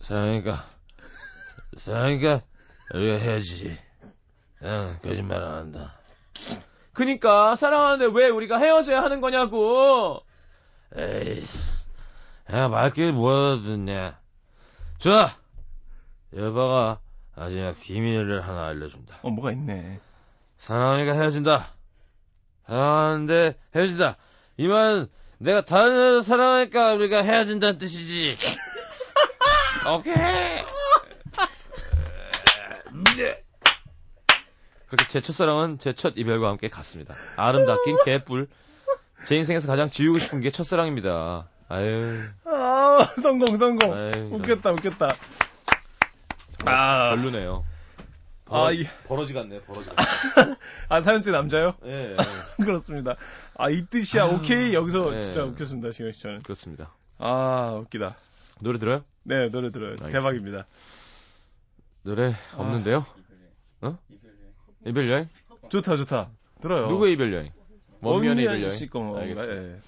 사랑하니까, 0.00 0.64
사랑하니까 1.76 2.42
우리가 2.94 3.18
헤어지지. 3.18 3.78
응, 4.62 4.98
거짓말 5.02 5.42
안 5.42 5.54
한다. 5.54 5.94
그니까, 6.92 7.56
사랑하는데 7.56 8.18
왜 8.18 8.28
우리가 8.28 8.58
헤어져야 8.58 9.02
하는 9.02 9.20
거냐고! 9.20 10.22
에이씨, 10.96 11.84
야, 12.52 12.68
말길 12.68 13.12
뭐하다 13.12 13.62
듣냐. 13.62 14.18
좋아! 14.98 15.30
여봐가 16.34 17.00
마지막 17.34 17.78
비밀을 17.80 18.40
하나 18.40 18.68
알려준다. 18.68 19.18
어, 19.22 19.30
뭐가 19.30 19.52
있네. 19.52 20.00
사랑하니까 20.58 21.12
헤어진다. 21.12 21.66
사랑하는데 22.66 23.56
헤어진다. 23.74 24.16
이 24.56 24.66
말은 24.68 25.08
내가 25.38 25.64
다른 25.64 25.94
여자 25.94 26.22
사랑하니까 26.22 26.94
우리가 26.94 27.22
헤어진다는 27.22 27.78
뜻이지. 27.78 28.36
오케이. 29.94 30.14
네. 33.16 33.42
그렇게 34.88 35.06
제 35.08 35.20
첫사랑은 35.20 35.78
제 35.78 35.92
첫 35.92 36.14
이별과 36.16 36.48
함께 36.48 36.68
갔습니다. 36.68 37.14
아름답긴 37.36 37.98
개뿔. 38.04 38.48
제 39.26 39.36
인생에서 39.36 39.66
가장 39.66 39.90
지우고 39.90 40.18
싶은 40.18 40.40
게 40.40 40.50
첫사랑입니다. 40.50 41.48
아유, 41.68 42.22
아, 42.44 42.98
성공, 43.20 43.56
성공. 43.56 43.92
아유. 43.92 44.10
웃겼다, 44.32 44.70
웃겼다. 44.72 45.12
아, 46.64 47.14
별로네요. 47.16 47.64
아, 48.48 48.70
이, 48.70 48.86
버러지 49.08 49.32
같네, 49.32 49.62
버러지 49.62 49.90
같네. 49.90 50.54
아, 50.88 51.00
사연스의 51.00 51.32
남자요? 51.32 51.74
예, 51.84 52.12
예, 52.12 52.16
그렇습니다. 52.64 53.16
아, 53.56 53.68
이 53.70 53.84
뜻이야. 53.86 54.26
오케이. 54.26 54.72
여기서 54.74 55.10
네. 55.10 55.20
진짜 55.20 55.42
웃겼습니다, 55.42 55.90
지금 55.90 56.12
씨 56.12 56.20
저는. 56.20 56.42
그렇습니다. 56.42 56.92
아, 57.18 57.76
웃기다. 57.82 58.14
노래 58.60 58.78
들어요? 58.78 59.04
네, 59.24 59.48
노래 59.50 59.70
들어요. 59.70 59.90
알겠습니다. 59.90 60.18
대박입니다. 60.18 60.66
노래 62.02 62.34
없는데요? 62.56 63.04
어? 63.82 63.98
이별 64.86 65.10
여행? 65.10 65.28
좋다, 65.68 65.96
좋다. 65.96 66.30
들어요. 66.60 66.86
누구의 66.88 67.12
이별 67.14 67.32
여행? 67.34 67.52
원미연의 68.00 68.44
이별 68.44 68.58
여행. 68.62 68.68
씨? 68.70 68.88
알겠습니다. 68.92 69.54
예. 69.54 69.80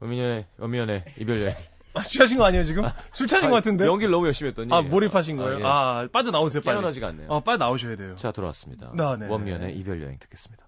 원미연의 0.00 0.46
원미연의 0.58 1.04
이별 1.18 1.40
여행. 1.42 1.56
아, 1.94 2.02
취하신 2.02 2.38
거 2.38 2.44
아니에요, 2.44 2.64
지금? 2.64 2.84
술 3.12 3.26
취하신 3.26 3.50
것 3.50 3.56
같은데? 3.56 3.86
연기를 3.86 4.10
너무 4.10 4.26
열심히 4.26 4.48
했더니 4.48 4.72
아, 4.72 4.80
몰입하신 4.80 5.36
거예요? 5.36 5.60
예. 5.60 5.62
아, 5.64 6.08
빠져나오세요, 6.10 6.62
빨리. 6.62 6.76
깨어나지가 6.76 7.08
않네요. 7.08 7.28
어, 7.28 7.40
빨리 7.40 7.58
나오셔야 7.58 7.96
돼요. 7.96 8.16
자 8.16 8.32
돌아왔습니다. 8.32 8.92
네, 8.96 9.16
네. 9.18 9.26
원미연의 9.28 9.76
이별 9.76 10.02
여행 10.02 10.18
듣겠습니다. 10.18 10.66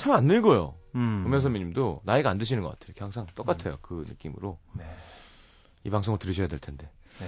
참 0.00 0.12
안 0.14 0.24
늙어요. 0.24 0.74
음. 0.94 1.24
우면 1.26 1.40
선배님도 1.40 2.00
나이가 2.04 2.30
안 2.30 2.38
드시는 2.38 2.62
것 2.62 2.70
같아요. 2.78 2.94
항상 2.98 3.26
똑같아요. 3.34 3.78
그 3.82 4.04
느낌으로. 4.08 4.58
네. 4.74 4.84
이 5.84 5.90
방송을 5.90 6.18
들으셔야 6.18 6.48
될 6.48 6.58
텐데. 6.58 6.90
네. 7.20 7.26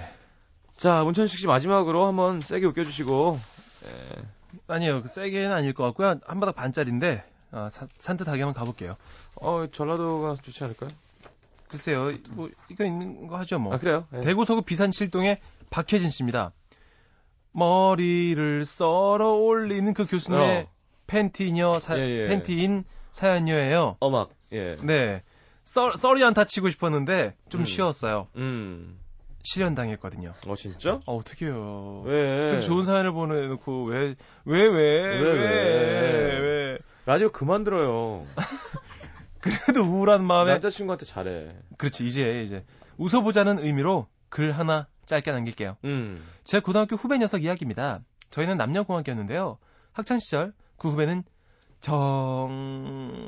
자, 0.75 1.03
문천식 1.03 1.39
씨 1.39 1.47
마지막으로 1.47 2.05
한번 2.07 2.41
세게 2.41 2.65
웃겨주시고. 2.67 3.39
예. 3.85 4.21
아니요, 4.67 5.01
그 5.01 5.07
세게는 5.07 5.51
아닐 5.51 5.73
것 5.73 5.83
같고요. 5.85 6.15
한 6.25 6.39
바닥 6.39 6.55
반짜리인데, 6.55 7.23
아, 7.51 7.69
사- 7.69 7.87
산뜻하게 7.97 8.41
한번 8.43 8.53
가볼게요. 8.53 8.95
어, 9.41 9.65
전라도가 9.71 10.35
좋지 10.41 10.63
않을까요? 10.63 10.89
글쎄요, 11.67 12.11
뭐, 12.31 12.49
이거 12.69 12.85
있는 12.85 13.27
거 13.27 13.37
하죠, 13.39 13.57
뭐. 13.59 13.73
아, 13.73 13.77
그래요? 13.79 14.05
예. 14.13 14.21
대구 14.21 14.45
서구 14.45 14.61
비산 14.61 14.91
칠동의 14.91 15.39
박혜진 15.71 16.09
씨입니다. 16.11 16.51
머리를 17.51 18.65
썰어 18.65 19.31
올리는 19.33 19.93
그 19.93 20.05
교수님의 20.05 20.63
어. 20.63 20.72
팬티녀, 21.13 21.77
사- 21.77 21.99
예, 21.99 22.23
예. 22.23 22.25
팬티인 22.25 22.85
사연녀예요. 23.11 23.97
어막, 23.99 24.31
예. 24.51 24.75
네. 24.77 25.21
썰, 25.63 25.93
썰이 25.95 26.23
안타 26.23 26.43
치고 26.43 26.69
싶었는데, 26.69 27.35
좀 27.49 27.61
음. 27.61 27.65
쉬웠어요. 27.65 28.27
음. 28.35 28.97
실현당했거든요. 29.43 30.33
어, 30.47 30.55
진짜? 30.55 30.93
아, 31.05 31.11
어떡해요. 31.11 32.01
왜? 32.05 32.61
좋은 32.61 32.81
사연을 32.83 33.11
보내놓고, 33.11 33.85
왜, 33.85 34.15
왜, 34.45 34.67
왜, 34.67 34.69
왜, 34.69 35.31
왜? 35.31 36.39
왜. 36.39 36.77
라디오 37.05 37.29
그만 37.29 37.63
들어요. 37.63 38.25
그래도 39.39 39.81
우울한 39.83 40.23
마음에, 40.23 40.53
남자친구한테 40.53 41.05
잘해. 41.05 41.49
그렇지, 41.77 42.07
이제, 42.07 42.41
이제. 42.43 42.65
웃어보자는 42.97 43.59
의미로 43.59 44.07
글 44.29 44.51
하나 44.53 44.87
짧게 45.05 45.31
남길게요. 45.31 45.77
음. 45.83 46.17
제 46.43 46.59
고등학교 46.59 46.95
후배 46.95 47.17
녀석 47.19 47.43
이야기입니다. 47.43 47.99
저희는 48.29 48.57
남녀공학이었는데요. 48.57 49.59
학창 49.91 50.17
시절 50.17 50.53
그 50.83 50.89
후배는 50.89 51.23
정말 51.79 53.23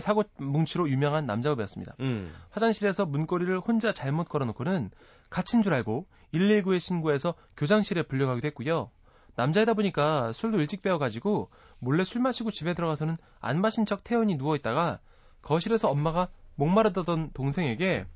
사고 0.00 0.22
뭉치로 0.38 0.88
유명한 0.88 1.26
남자 1.26 1.50
후배였습니다. 1.50 1.96
음. 1.98 2.32
화장실에서 2.50 3.06
문고리를 3.06 3.58
혼자 3.58 3.92
잘못 3.92 4.28
걸어놓고는 4.28 4.92
갇힌 5.30 5.62
줄 5.62 5.74
알고 5.74 6.06
119에 6.32 6.78
신고해서 6.78 7.34
교장실에 7.56 8.04
불려가기도 8.04 8.46
했고요. 8.46 8.92
남자이다 9.34 9.74
보니까 9.74 10.30
술도 10.32 10.60
일찍 10.60 10.80
배워가지고 10.82 11.50
몰래 11.80 12.04
술 12.04 12.20
마시고 12.22 12.52
집에 12.52 12.72
들어가서는 12.74 13.16
안 13.40 13.60
마신 13.60 13.84
척 13.84 14.04
태연히 14.04 14.36
누워있다가 14.36 15.00
거실에서 15.42 15.88
엄마가 15.90 16.28
목마르다던 16.54 17.32
동생에게 17.32 18.06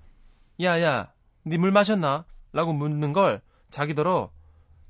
야야 0.63 1.13
니 1.47 1.59
물 1.59 1.73
마셨나? 1.73 2.25
라고 2.53 2.73
묻는 2.73 3.13
걸 3.13 3.43
자기더러 3.71 4.31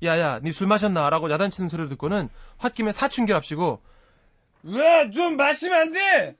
야야 0.04 0.40
니 0.40 0.52
술 0.52 0.66
마셨나? 0.66 1.08
라고 1.10 1.30
야단치는 1.30 1.68
소리를 1.68 1.88
듣고는 1.90 2.28
홧김에 2.62 2.92
사춘기랍시고 2.92 3.80
왜 4.64 5.10
좀 5.10 5.36
마시면 5.36 5.78
안 5.80 5.92
돼? 5.92 6.36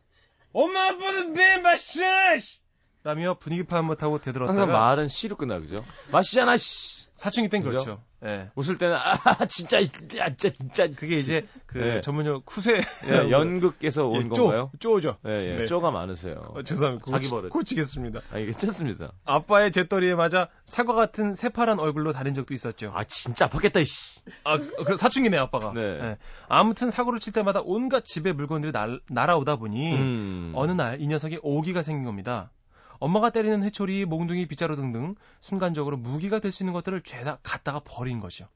엄마 0.53 0.89
아빠는 0.89 1.33
매일 1.33 1.63
마시잖아 1.63 2.39
씨! 2.39 2.59
라며 3.03 3.35
분위기 3.35 3.65
파악 3.65 3.85
못하고 3.85 4.15
항상 4.15 4.33
되돌았다가 4.33 4.67
말은 4.67 5.09
시로 5.09 5.37
끝나, 5.37 5.59
그죠? 5.59 5.77
마시잖아, 6.11 6.57
씨! 6.57 7.07
사춘기 7.17 7.49
땐 7.51 7.63
그죠? 7.63 7.71
그렇죠. 7.79 8.03
예. 8.25 8.51
웃을 8.55 8.79
때는, 8.79 8.95
아, 8.97 9.19
진짜, 9.49 9.83
진짜, 9.83 10.49
진짜. 10.51 10.87
그게 10.97 11.17
이제 11.17 11.47
그 11.67 11.79
네. 11.79 12.01
전문용 12.01 12.43
쿠세 12.45 12.73
예, 13.09 13.31
연극에서 13.31 14.07
온 14.07 14.25
예, 14.25 14.29
건가요? 14.29 14.71
쪼, 14.79 15.01
쪼죠. 15.01 15.19
예, 15.27 15.31
예. 15.53 15.57
네. 15.59 15.67
쪼가 15.67 15.91
많으세요. 15.91 16.35
어, 16.55 16.63
죄송합니다. 16.63 17.05
자기 17.07 17.27
고치- 17.27 17.31
버릇. 17.31 17.51
고치겠습니다. 17.51 18.21
아, 18.33 18.39
괜찮습니다. 18.39 19.13
아빠의 19.25 19.73
재떨이에 19.73 20.15
맞아 20.15 20.49
사과 20.65 20.95
같은 20.95 21.35
새파란 21.35 21.79
얼굴로 21.81 22.13
다닌 22.13 22.35
적도 22.35 22.55
있었죠. 22.55 22.93
아, 22.95 23.05
진짜 23.05 23.47
아팠겠다, 23.49 23.81
이씨. 23.83 24.21
아, 24.45 24.59
그 24.59 24.97
사춘기네 24.97 25.37
아빠가. 25.37 25.73
네. 25.75 25.81
예. 25.83 26.17
아무튼 26.49 26.91
사고를 26.91 27.21
칠 27.21 27.33
때마다 27.33 27.61
온갖 27.65 28.05
집에 28.05 28.33
물건들이 28.33 28.73
날, 28.73 29.01
날아오다 29.09 29.57
보니 29.57 29.97
음. 29.97 30.53
어느 30.55 30.73
날 30.73 30.95
이 31.01 31.07
녀석이 31.09 31.41
오기가 31.43 31.83
생긴 31.83 32.05
겁니다. 32.05 32.51
엄마가 32.99 33.31
때리는 33.31 33.63
회초리, 33.63 34.05
몽둥이, 34.05 34.47
빗자루 34.47 34.77
등등 34.77 35.15
순간적으로 35.41 35.97
무기가 35.97 36.39
될 36.41 36.53
수 36.53 36.63
있는 36.63 36.73
것들을 36.73 37.03
죄다 37.03 37.39
갖다가 37.43 37.81
버린 37.81 38.21
거죠. 38.21 38.49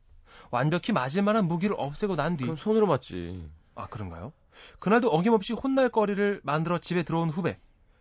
완벽히 0.50 0.92
맞을 0.92 1.22
만한 1.22 1.46
무기를 1.46 1.74
없애고 1.78 2.16
난 2.16 2.36
뒤. 2.36 2.44
그럼 2.44 2.56
손으로 2.56 2.86
맞지. 2.86 3.48
아, 3.74 3.86
그런가요? 3.88 4.32
그날도 4.78 5.08
어김없이 5.10 5.52
혼날 5.52 5.88
거리를 5.88 6.40
만들어 6.44 6.78
집에 6.78 7.02
들어온 7.02 7.28
후배. 7.28 7.58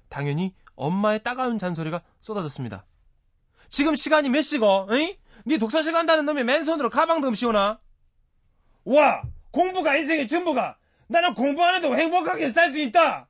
당연히 0.09 0.53
엄마의 0.75 1.23
따가운 1.23 1.57
잔소리가 1.59 2.01
쏟아졌습니다. 2.19 2.85
지금 3.69 3.95
시간이 3.95 4.29
몇 4.29 4.41
시고, 4.41 4.87
응? 4.91 5.13
네 5.45 5.57
독서실 5.57 5.91
간다는 5.93 6.25
놈이 6.25 6.43
맨손으로 6.43 6.89
가방도 6.89 7.27
없이 7.27 7.45
오나? 7.45 7.79
와! 8.85 9.21
공부가 9.51 9.95
인생의 9.97 10.27
전부가! 10.27 10.77
나는 11.07 11.33
공부 11.33 11.63
안 11.63 11.75
해도 11.75 11.95
행복하게 11.95 12.51
살 12.51 12.69
수 12.71 12.79
있다! 12.79 13.27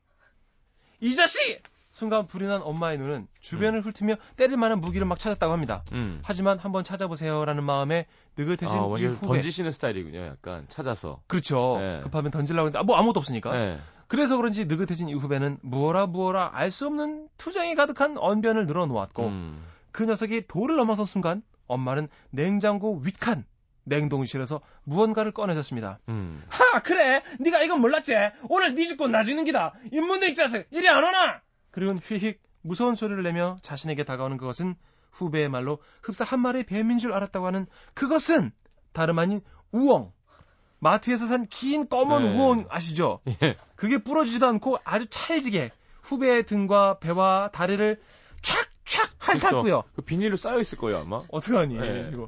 이 1.00 1.16
자식! 1.16 1.62
순간 1.98 2.28
불이 2.28 2.46
난 2.46 2.62
엄마의 2.62 3.00
눈은 3.00 3.28
주변을 3.40 3.82
훑으며 3.82 4.18
때릴 4.36 4.56
만한 4.56 4.80
무기를 4.82 5.08
막 5.08 5.18
찾았다고 5.18 5.52
합니다. 5.52 5.84
음. 5.94 6.22
하지만 6.24 6.60
한번 6.60 6.84
찾아보세요라는 6.84 7.64
마음에 7.64 8.06
느긋해진 8.38 8.78
아, 8.78 8.96
이 9.00 9.06
후배. 9.06 9.26
던지시는 9.26 9.72
스타일이군요, 9.72 10.24
약간. 10.28 10.66
찾아서. 10.68 11.22
그렇죠. 11.26 11.78
네. 11.80 12.00
급하면 12.04 12.30
던지려고 12.30 12.68
했는데 12.68 12.78
아, 12.78 12.84
뭐 12.84 12.98
아무것도 12.98 13.20
없으니까. 13.20 13.52
네. 13.52 13.80
그래서 14.06 14.38
그런지 14.38 14.66
느긋해진 14.66 15.10
이 15.10 15.16
후배는 15.16 15.58
무어라 15.64 16.06
무어라 16.06 16.52
알 16.54 16.70
수 16.70 16.86
없는 16.86 17.30
투정이 17.40 17.74
가득한 17.74 18.20
언변을 18.20 18.68
늘어놓았고 18.68 19.26
음. 19.26 19.66
그 19.92 20.04
녀석이 20.04 20.46
도를 20.48 20.76
넘어선 20.76 21.04
순간 21.04 21.42
엄마는 21.66 22.10
냉장고 22.30 23.02
윗칸 23.04 23.44
냉동실에서 23.86 24.62
무언가를 24.84 25.32
꺼내셨습니다. 25.32 25.98
음. 26.10 26.44
하 26.48 26.80
그래 26.84 27.24
네가 27.40 27.64
이건 27.64 27.82
몰랐지 27.82 28.14
오늘 28.50 28.76
네 28.76 28.86
죽고 28.86 29.08
나 29.08 29.24
죽는 29.24 29.46
기다 29.46 29.74
인문대 29.92 30.36
자식 30.36 30.68
이리 30.70 30.88
안 30.88 31.04
오나 31.04 31.42
그리고는 31.78 32.02
휘익 32.04 32.42
무서운 32.64 32.96
소리를 32.96 33.22
내며 33.22 33.60
자신에게 33.62 34.04
다가오는 34.04 34.38
그것은 34.38 34.74
후배의 35.12 35.48
말로 35.48 35.78
흡사 36.02 36.24
한 36.26 36.40
마리의 36.40 36.64
뱀인 36.66 36.98
줄 36.98 37.14
알았다고 37.14 37.46
하는 37.46 37.68
그것은 37.94 38.52
다름 38.94 39.20
아닌 39.20 39.42
우엉 39.72 40.12
마트에서 40.80 41.28
산 41.28 41.46
긴 41.46 41.88
검은 41.88 42.24
네. 42.24 42.36
우엉 42.40 42.66
아시죠? 42.70 43.20
예. 43.28 43.58
그게 43.76 44.00
부러지지도 44.00 44.48
않고 44.48 44.80
아주 44.86 45.06
찰지게 45.08 45.70
후배의 46.02 46.48
등과 46.48 46.98
배와 46.98 47.52
다리를 47.54 48.02
촥촥 48.42 49.10
감았고요. 49.20 49.84
그 49.96 50.02
비닐로 50.02 50.36
싸여 50.36 50.60
있을 50.60 50.80
거예요, 50.80 51.02
아마. 51.02 51.22
어떡하니 51.30 51.78
네. 51.78 52.10
이거. 52.12 52.28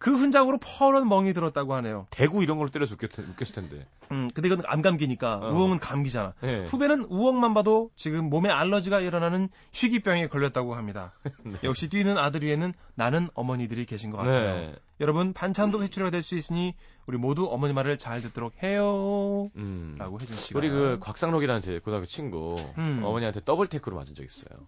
그 0.00 0.14
흔적으로 0.16 0.58
퍼런 0.58 1.06
멍이 1.08 1.34
들었다고 1.34 1.74
하네요. 1.74 2.06
대구 2.08 2.42
이런 2.42 2.56
걸로 2.56 2.70
때려서 2.70 2.94
웃겼, 2.94 3.18
웃겼을 3.18 3.54
텐데. 3.54 3.86
음, 4.10 4.28
근데 4.34 4.48
이건 4.48 4.62
안 4.66 4.80
감기니까 4.80 5.34
어. 5.36 5.52
우엉은 5.52 5.78
감기잖아. 5.78 6.32
예. 6.42 6.64
후배는 6.64 7.04
우엉만 7.10 7.52
봐도 7.52 7.90
지금 7.96 8.30
몸에 8.30 8.48
알러지가 8.48 9.00
일어나는 9.00 9.50
희귀병에 9.72 10.28
걸렸다고 10.28 10.74
합니다. 10.74 11.12
역시 11.64 11.88
뛰는 11.90 12.16
아들 12.16 12.42
위에는 12.42 12.72
나는 12.94 13.28
어머니들이 13.34 13.84
계신 13.84 14.10
것 14.10 14.16
같아요. 14.16 14.54
네. 14.56 14.74
여러분 15.00 15.34
반찬도 15.34 15.82
회초리가 15.82 16.10
될 16.10 16.22
수 16.22 16.34
있으니 16.34 16.74
우리 17.06 17.18
모두 17.18 17.46
어머니 17.50 17.72
말을 17.74 17.98
잘 17.98 18.22
듣도록 18.22 18.62
해요. 18.62 19.50
음. 19.56 19.96
라고 19.98 20.18
혜진 20.18 20.34
씨가. 20.34 20.58
우리 20.58 20.70
그 20.70 20.98
곽상록이라는 21.00 21.60
제 21.60 21.78
고등학교 21.78 22.06
친구 22.06 22.56
음. 22.78 23.02
어머니한테 23.04 23.42
더블 23.44 23.66
데크로 23.66 23.96
맞은 23.96 24.14
적 24.14 24.24
있어요. 24.24 24.66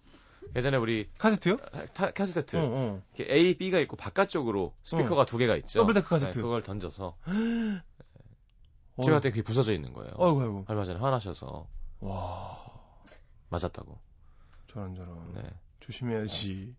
예전에 0.55 0.77
우리 0.77 1.09
카세트요? 1.17 1.57
타- 1.93 2.11
카세트 2.11 2.57
어, 2.57 2.61
어. 2.63 3.01
이렇게 3.15 3.33
A, 3.33 3.55
B가 3.57 3.79
있고 3.79 3.95
바깥쪽으로 3.95 4.73
스피커가 4.83 5.25
두 5.25 5.37
개가 5.37 5.55
있죠. 5.57 5.79
더블 5.79 5.93
데크 5.93 6.09
카세트. 6.09 6.37
네, 6.37 6.41
그걸 6.41 6.61
던져서 6.63 7.17
어. 8.95 9.01
제가 9.03 9.17
그때 9.17 9.31
그게 9.31 9.41
부서져 9.41 9.73
있는 9.73 9.93
거예요. 9.93 10.11
어이구 10.17 10.41
아이고. 10.41 10.65
얼마 10.67 10.85
전에 10.85 10.99
화나셔서 10.99 11.67
와. 12.01 12.63
맞았다고. 13.49 13.99
저런 14.67 14.95
저런. 14.95 15.33
네. 15.33 15.41
조심해야지. 15.79 16.75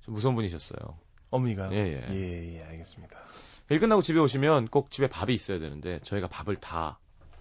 좀 0.00 0.14
무서운 0.14 0.34
분이셨어요. 0.34 0.98
어머니가요? 1.30 1.72
예, 1.72 1.76
예. 1.78 2.14
예, 2.14 2.56
예, 2.58 2.62
알겠습니다. 2.64 3.18
일 3.70 3.80
끝나고 3.80 4.00
집에 4.02 4.18
오시면 4.20 4.68
꼭 4.68 4.90
집에 4.90 5.08
밥이 5.08 5.34
있어야 5.34 5.58
되는데 5.58 5.98
저희가 6.00 6.28
밥을 6.28 6.56
다 6.56 7.00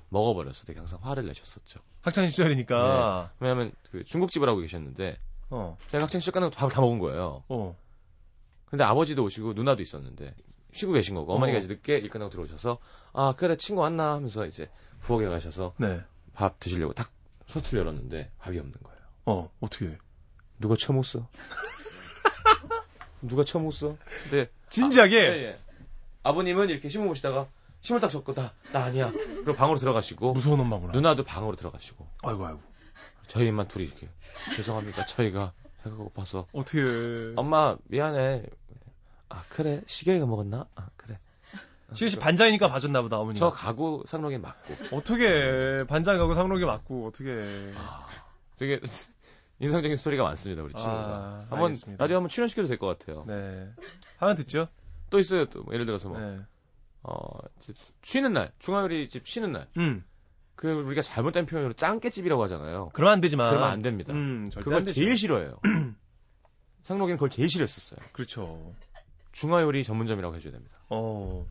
먹어버려서 0.10 0.66
되게 0.66 0.80
항상 0.80 1.00
화를 1.04 1.26
내셨었죠. 1.28 1.80
학창 2.02 2.26
시절이니까. 2.28 3.34
왜냐하면 3.40 3.72
그 3.92 4.04
중국집을 4.04 4.48
하고 4.50 4.60
계셨는데 4.62 5.18
어, 5.50 5.78
제가 5.92 6.04
학창 6.04 6.20
시절 6.20 6.34
끝나고 6.34 6.56
밥을 6.56 6.72
다 6.72 6.82
먹은 6.82 7.00
거예요. 7.00 7.44
어. 7.50 7.76
근데 8.66 8.84
아버지도 8.84 9.24
오시고 9.24 9.54
누나도 9.54 9.82
있었는데 9.82 10.36
쉬고 10.72 10.94
계신 10.94 11.16
거고 11.16 11.34
어머니가 11.34 11.58
어. 11.58 11.60
이제 11.60 11.68
늦게 11.68 11.98
일 11.98 12.10
끝나고 12.10 12.32
들어오셔서 12.32 12.80
아 13.14 13.34
그래 13.38 13.56
친구 13.56 13.82
왔나 13.82 14.14
하면서 14.16 14.46
이제 14.46 14.70
부엌에 15.02 15.28
가셔서 15.28 15.74
네. 15.78 16.02
밥 16.34 16.60
드시려고 16.60 16.94
딱 16.94 17.12
소트를 17.48 17.82
열었는데 17.82 18.32
밥이 18.40 18.58
없는 18.58 18.74
거예요. 18.84 19.00
어, 19.26 19.50
어떻게 19.62 19.88
해? 19.88 19.98
누가 20.60 20.76
처먹었어? 20.76 21.28
누가 23.22 23.44
처먹었어? 23.44 23.98
근데 24.24 24.50
진지하게? 24.70 25.16
예, 25.16 25.44
예. 25.48 25.56
아버님은 26.24 26.70
이렇게 26.70 26.90
신문 26.90 27.10
보시다가 27.10 27.48
신문 27.82 28.02
딱 28.02 28.10
접고 28.10 28.34
나, 28.34 28.52
나 28.74 28.84
아니야. 28.84 29.12
그리고 29.12 29.54
방으로 29.54 29.78
들어가시고 29.78 30.34
무서운 30.34 30.60
엄마구나. 30.60 30.92
누나도 30.92 31.24
방으로 31.24 31.56
들어가시고 31.56 32.08
아이고, 32.24 32.46
아이고. 32.48 32.60
저희만 33.28 33.68
둘이 33.68 33.86
이렇게 33.86 34.08
죄송합니다. 34.56 35.06
저희가 35.06 35.54
배가 35.84 35.96
고파서 35.96 36.48
어떻게 36.52 36.82
해. 36.82 37.34
엄마 37.36 37.78
미안해. 37.86 38.44
아 39.30 39.44
그래 39.50 39.82
시계가 39.86 40.26
먹었나? 40.26 40.68
아 40.76 40.90
그래. 40.98 41.20
시우 41.94 42.10
씨 42.10 42.18
반장이니까 42.18 42.68
봐줬나 42.70 43.02
보다, 43.04 43.18
어머니. 43.20 43.38
저 43.38 43.50
가구 43.52 44.04
상록에 44.08 44.38
맞고 44.38 44.98
어떻게 44.98 45.28
해. 45.28 45.84
반장하고 45.86 46.34
상록이 46.34 46.66
맞고, 46.66 47.08
어떻게 47.08 47.30
해. 47.30 47.74
아, 47.78 48.08
되게 48.58 48.80
인상적인 49.60 49.96
스토리가 49.96 50.24
많습니다 50.24 50.64
우리 50.64 50.74
친구가. 50.74 50.94
아, 50.94 51.46
한번 51.50 51.66
알겠습니다. 51.68 52.04
라디오 52.04 52.18
한번 52.18 52.30
출연시켜도 52.30 52.68
될 52.68 52.78
것 52.80 52.88
같아요. 52.98 53.24
네. 53.28 53.70
하나 54.18 54.34
듣죠? 54.36 54.68
또 55.12 55.20
있어요 55.20 55.46
또 55.46 55.64
예를 55.72 55.86
들어서 55.86 56.10
뭐 56.10 56.20
네. 56.20 56.40
어, 57.04 57.38
쉬는 58.02 58.34
날, 58.34 58.52
중화요리 58.60 59.08
집 59.10 59.28
쉬는 59.28 59.52
날. 59.52 59.68
음. 59.78 60.04
그 60.56 60.72
우리가 60.72 61.02
잘못된 61.02 61.46
표현으로 61.46 61.74
짱깨집이라고 61.74 62.42
하잖아요. 62.44 62.90
그러면 62.94 63.14
안 63.16 63.22
되지만. 63.22 63.50
그러면 63.50 63.70
안 63.70 63.82
됩니다. 63.82 64.14
음, 64.14 64.50
그걸 64.56 64.76
안. 64.76 64.86
제일 64.86 65.18
싫어해요. 65.18 65.60
상록이는 66.84 67.18
그걸 67.18 67.30
제일 67.30 67.50
싫어했었어요. 67.50 68.00
그렇죠. 68.14 68.74
중화요리 69.32 69.84
전문점이라고 69.84 70.36
해줘야 70.36 70.52
됩니다. 70.54 70.78
어. 70.90 71.46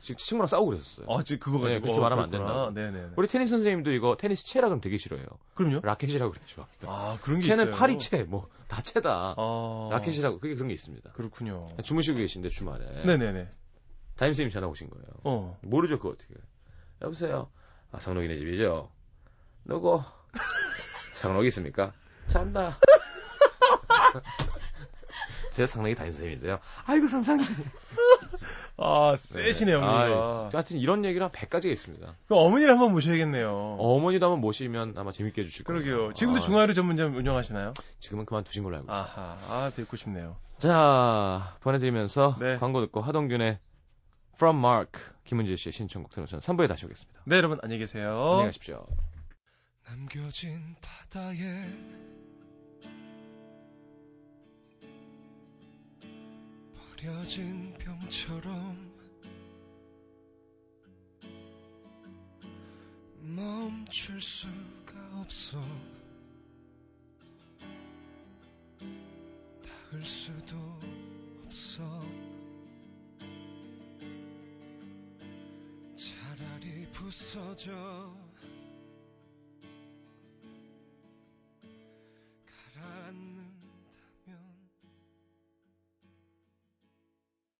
지금 0.00 0.16
친구랑 0.18 0.46
싸우고 0.46 0.66
그랬었어요. 0.70 1.06
아, 1.10 1.22
지금 1.24 1.40
그거 1.40 1.58
네, 1.66 1.74
가지고. 1.74 1.82
그렇게 1.86 2.00
말하면 2.00 2.24
안 2.24 2.30
그렇구나. 2.30 2.70
네네. 2.72 3.08
우리 3.16 3.26
테니스 3.26 3.50
선생님도 3.50 3.90
이거 3.92 4.16
테니스 4.16 4.44
채라 4.46 4.68
그러면 4.68 4.80
되게 4.80 4.96
싫어해요. 4.98 5.26
그럼요? 5.54 5.80
라켓이라고 5.82 6.34
좋아합니다. 6.46 6.88
아, 6.88 7.18
그런 7.22 7.40
게 7.40 7.46
채는 7.48 7.64
있어요. 7.70 7.74
파리 7.76 7.98
채, 7.98 8.22
뭐 8.22 8.48
다 8.68 8.82
채다. 8.82 9.34
아. 9.36 9.88
라켓이라고 9.90 10.38
그게 10.38 10.54
그런 10.54 10.68
게 10.68 10.74
있습니다. 10.74 11.10
그렇군요. 11.12 11.66
주무시고 11.82 12.18
계신데 12.18 12.50
주말에 12.50 12.84
네네네. 13.04 13.48
담임 14.16 14.32
선생님 14.34 14.50
전화 14.50 14.68
오신 14.68 14.90
거예요. 14.90 15.06
어. 15.24 15.58
모르죠 15.62 15.96
그거 15.98 16.10
어떻게? 16.10 16.34
여보세요. 17.02 17.50
아 17.92 17.98
상록이네 17.98 18.36
집이죠. 18.36 18.90
누구? 19.64 20.02
상록이 21.16 21.48
있습니까? 21.48 21.92
잔다. 22.26 22.78
제 25.50 25.66
상록이 25.66 25.94
담임 25.96 26.12
선생님인데요. 26.12 26.60
아이고 26.86 27.08
선생님. 27.08 27.46
아, 28.80 29.16
세시네요, 29.16 29.80
네. 29.80 29.86
어머니가. 29.86 30.16
아, 30.16 30.50
하여튼 30.52 30.76
이런 30.78 31.04
얘기를 31.04 31.24
한 31.24 31.32
100가지가 31.32 31.66
있습니다. 31.72 32.14
그 32.28 32.34
어머니를 32.36 32.74
한번 32.74 32.92
모셔야겠네요. 32.92 33.76
어머니도 33.80 34.26
한번 34.26 34.40
모시면 34.40 34.94
아마 34.96 35.10
재밌게 35.10 35.42
해주실 35.42 35.64
거예요. 35.64 35.82
그러게요. 35.82 36.14
지금도 36.14 36.38
아, 36.38 36.40
중화요리 36.40 36.74
전문점 36.74 37.16
운영하시나요? 37.16 37.74
지금은 37.98 38.24
그만두신 38.24 38.62
걸로 38.62 38.76
알고 38.76 38.88
있어요. 38.88 39.02
아하, 39.02 39.36
아, 39.48 39.70
뵙고 39.76 39.96
싶네요. 39.96 40.36
자, 40.58 41.56
보내드리면서 41.60 42.36
네. 42.38 42.56
광고 42.58 42.80
듣고 42.80 43.00
하동균의 43.00 43.58
From 44.38 44.58
Mark 44.58 45.00
김은재 45.24 45.56
씨의 45.56 45.72
신청곡 45.72 46.12
들으면 46.12 46.28
3부에 46.28 46.68
다시 46.68 46.86
오겠습니다. 46.86 47.22
네, 47.24 47.36
여러분, 47.38 47.58
안녕히 47.60 47.80
계세요. 47.80 48.22
안녕히 48.24 48.44
가십시오. 48.44 48.86
남겨진 49.84 50.76
바다에 50.80 51.68
버려진 57.02 57.74
병처럼 57.78 58.92
멈출 63.20 64.20
수가 64.20 64.94
없어 65.18 65.60
닿을 69.90 70.06
수도 70.06 70.56
없어 71.44 72.00
부서져 76.98 77.70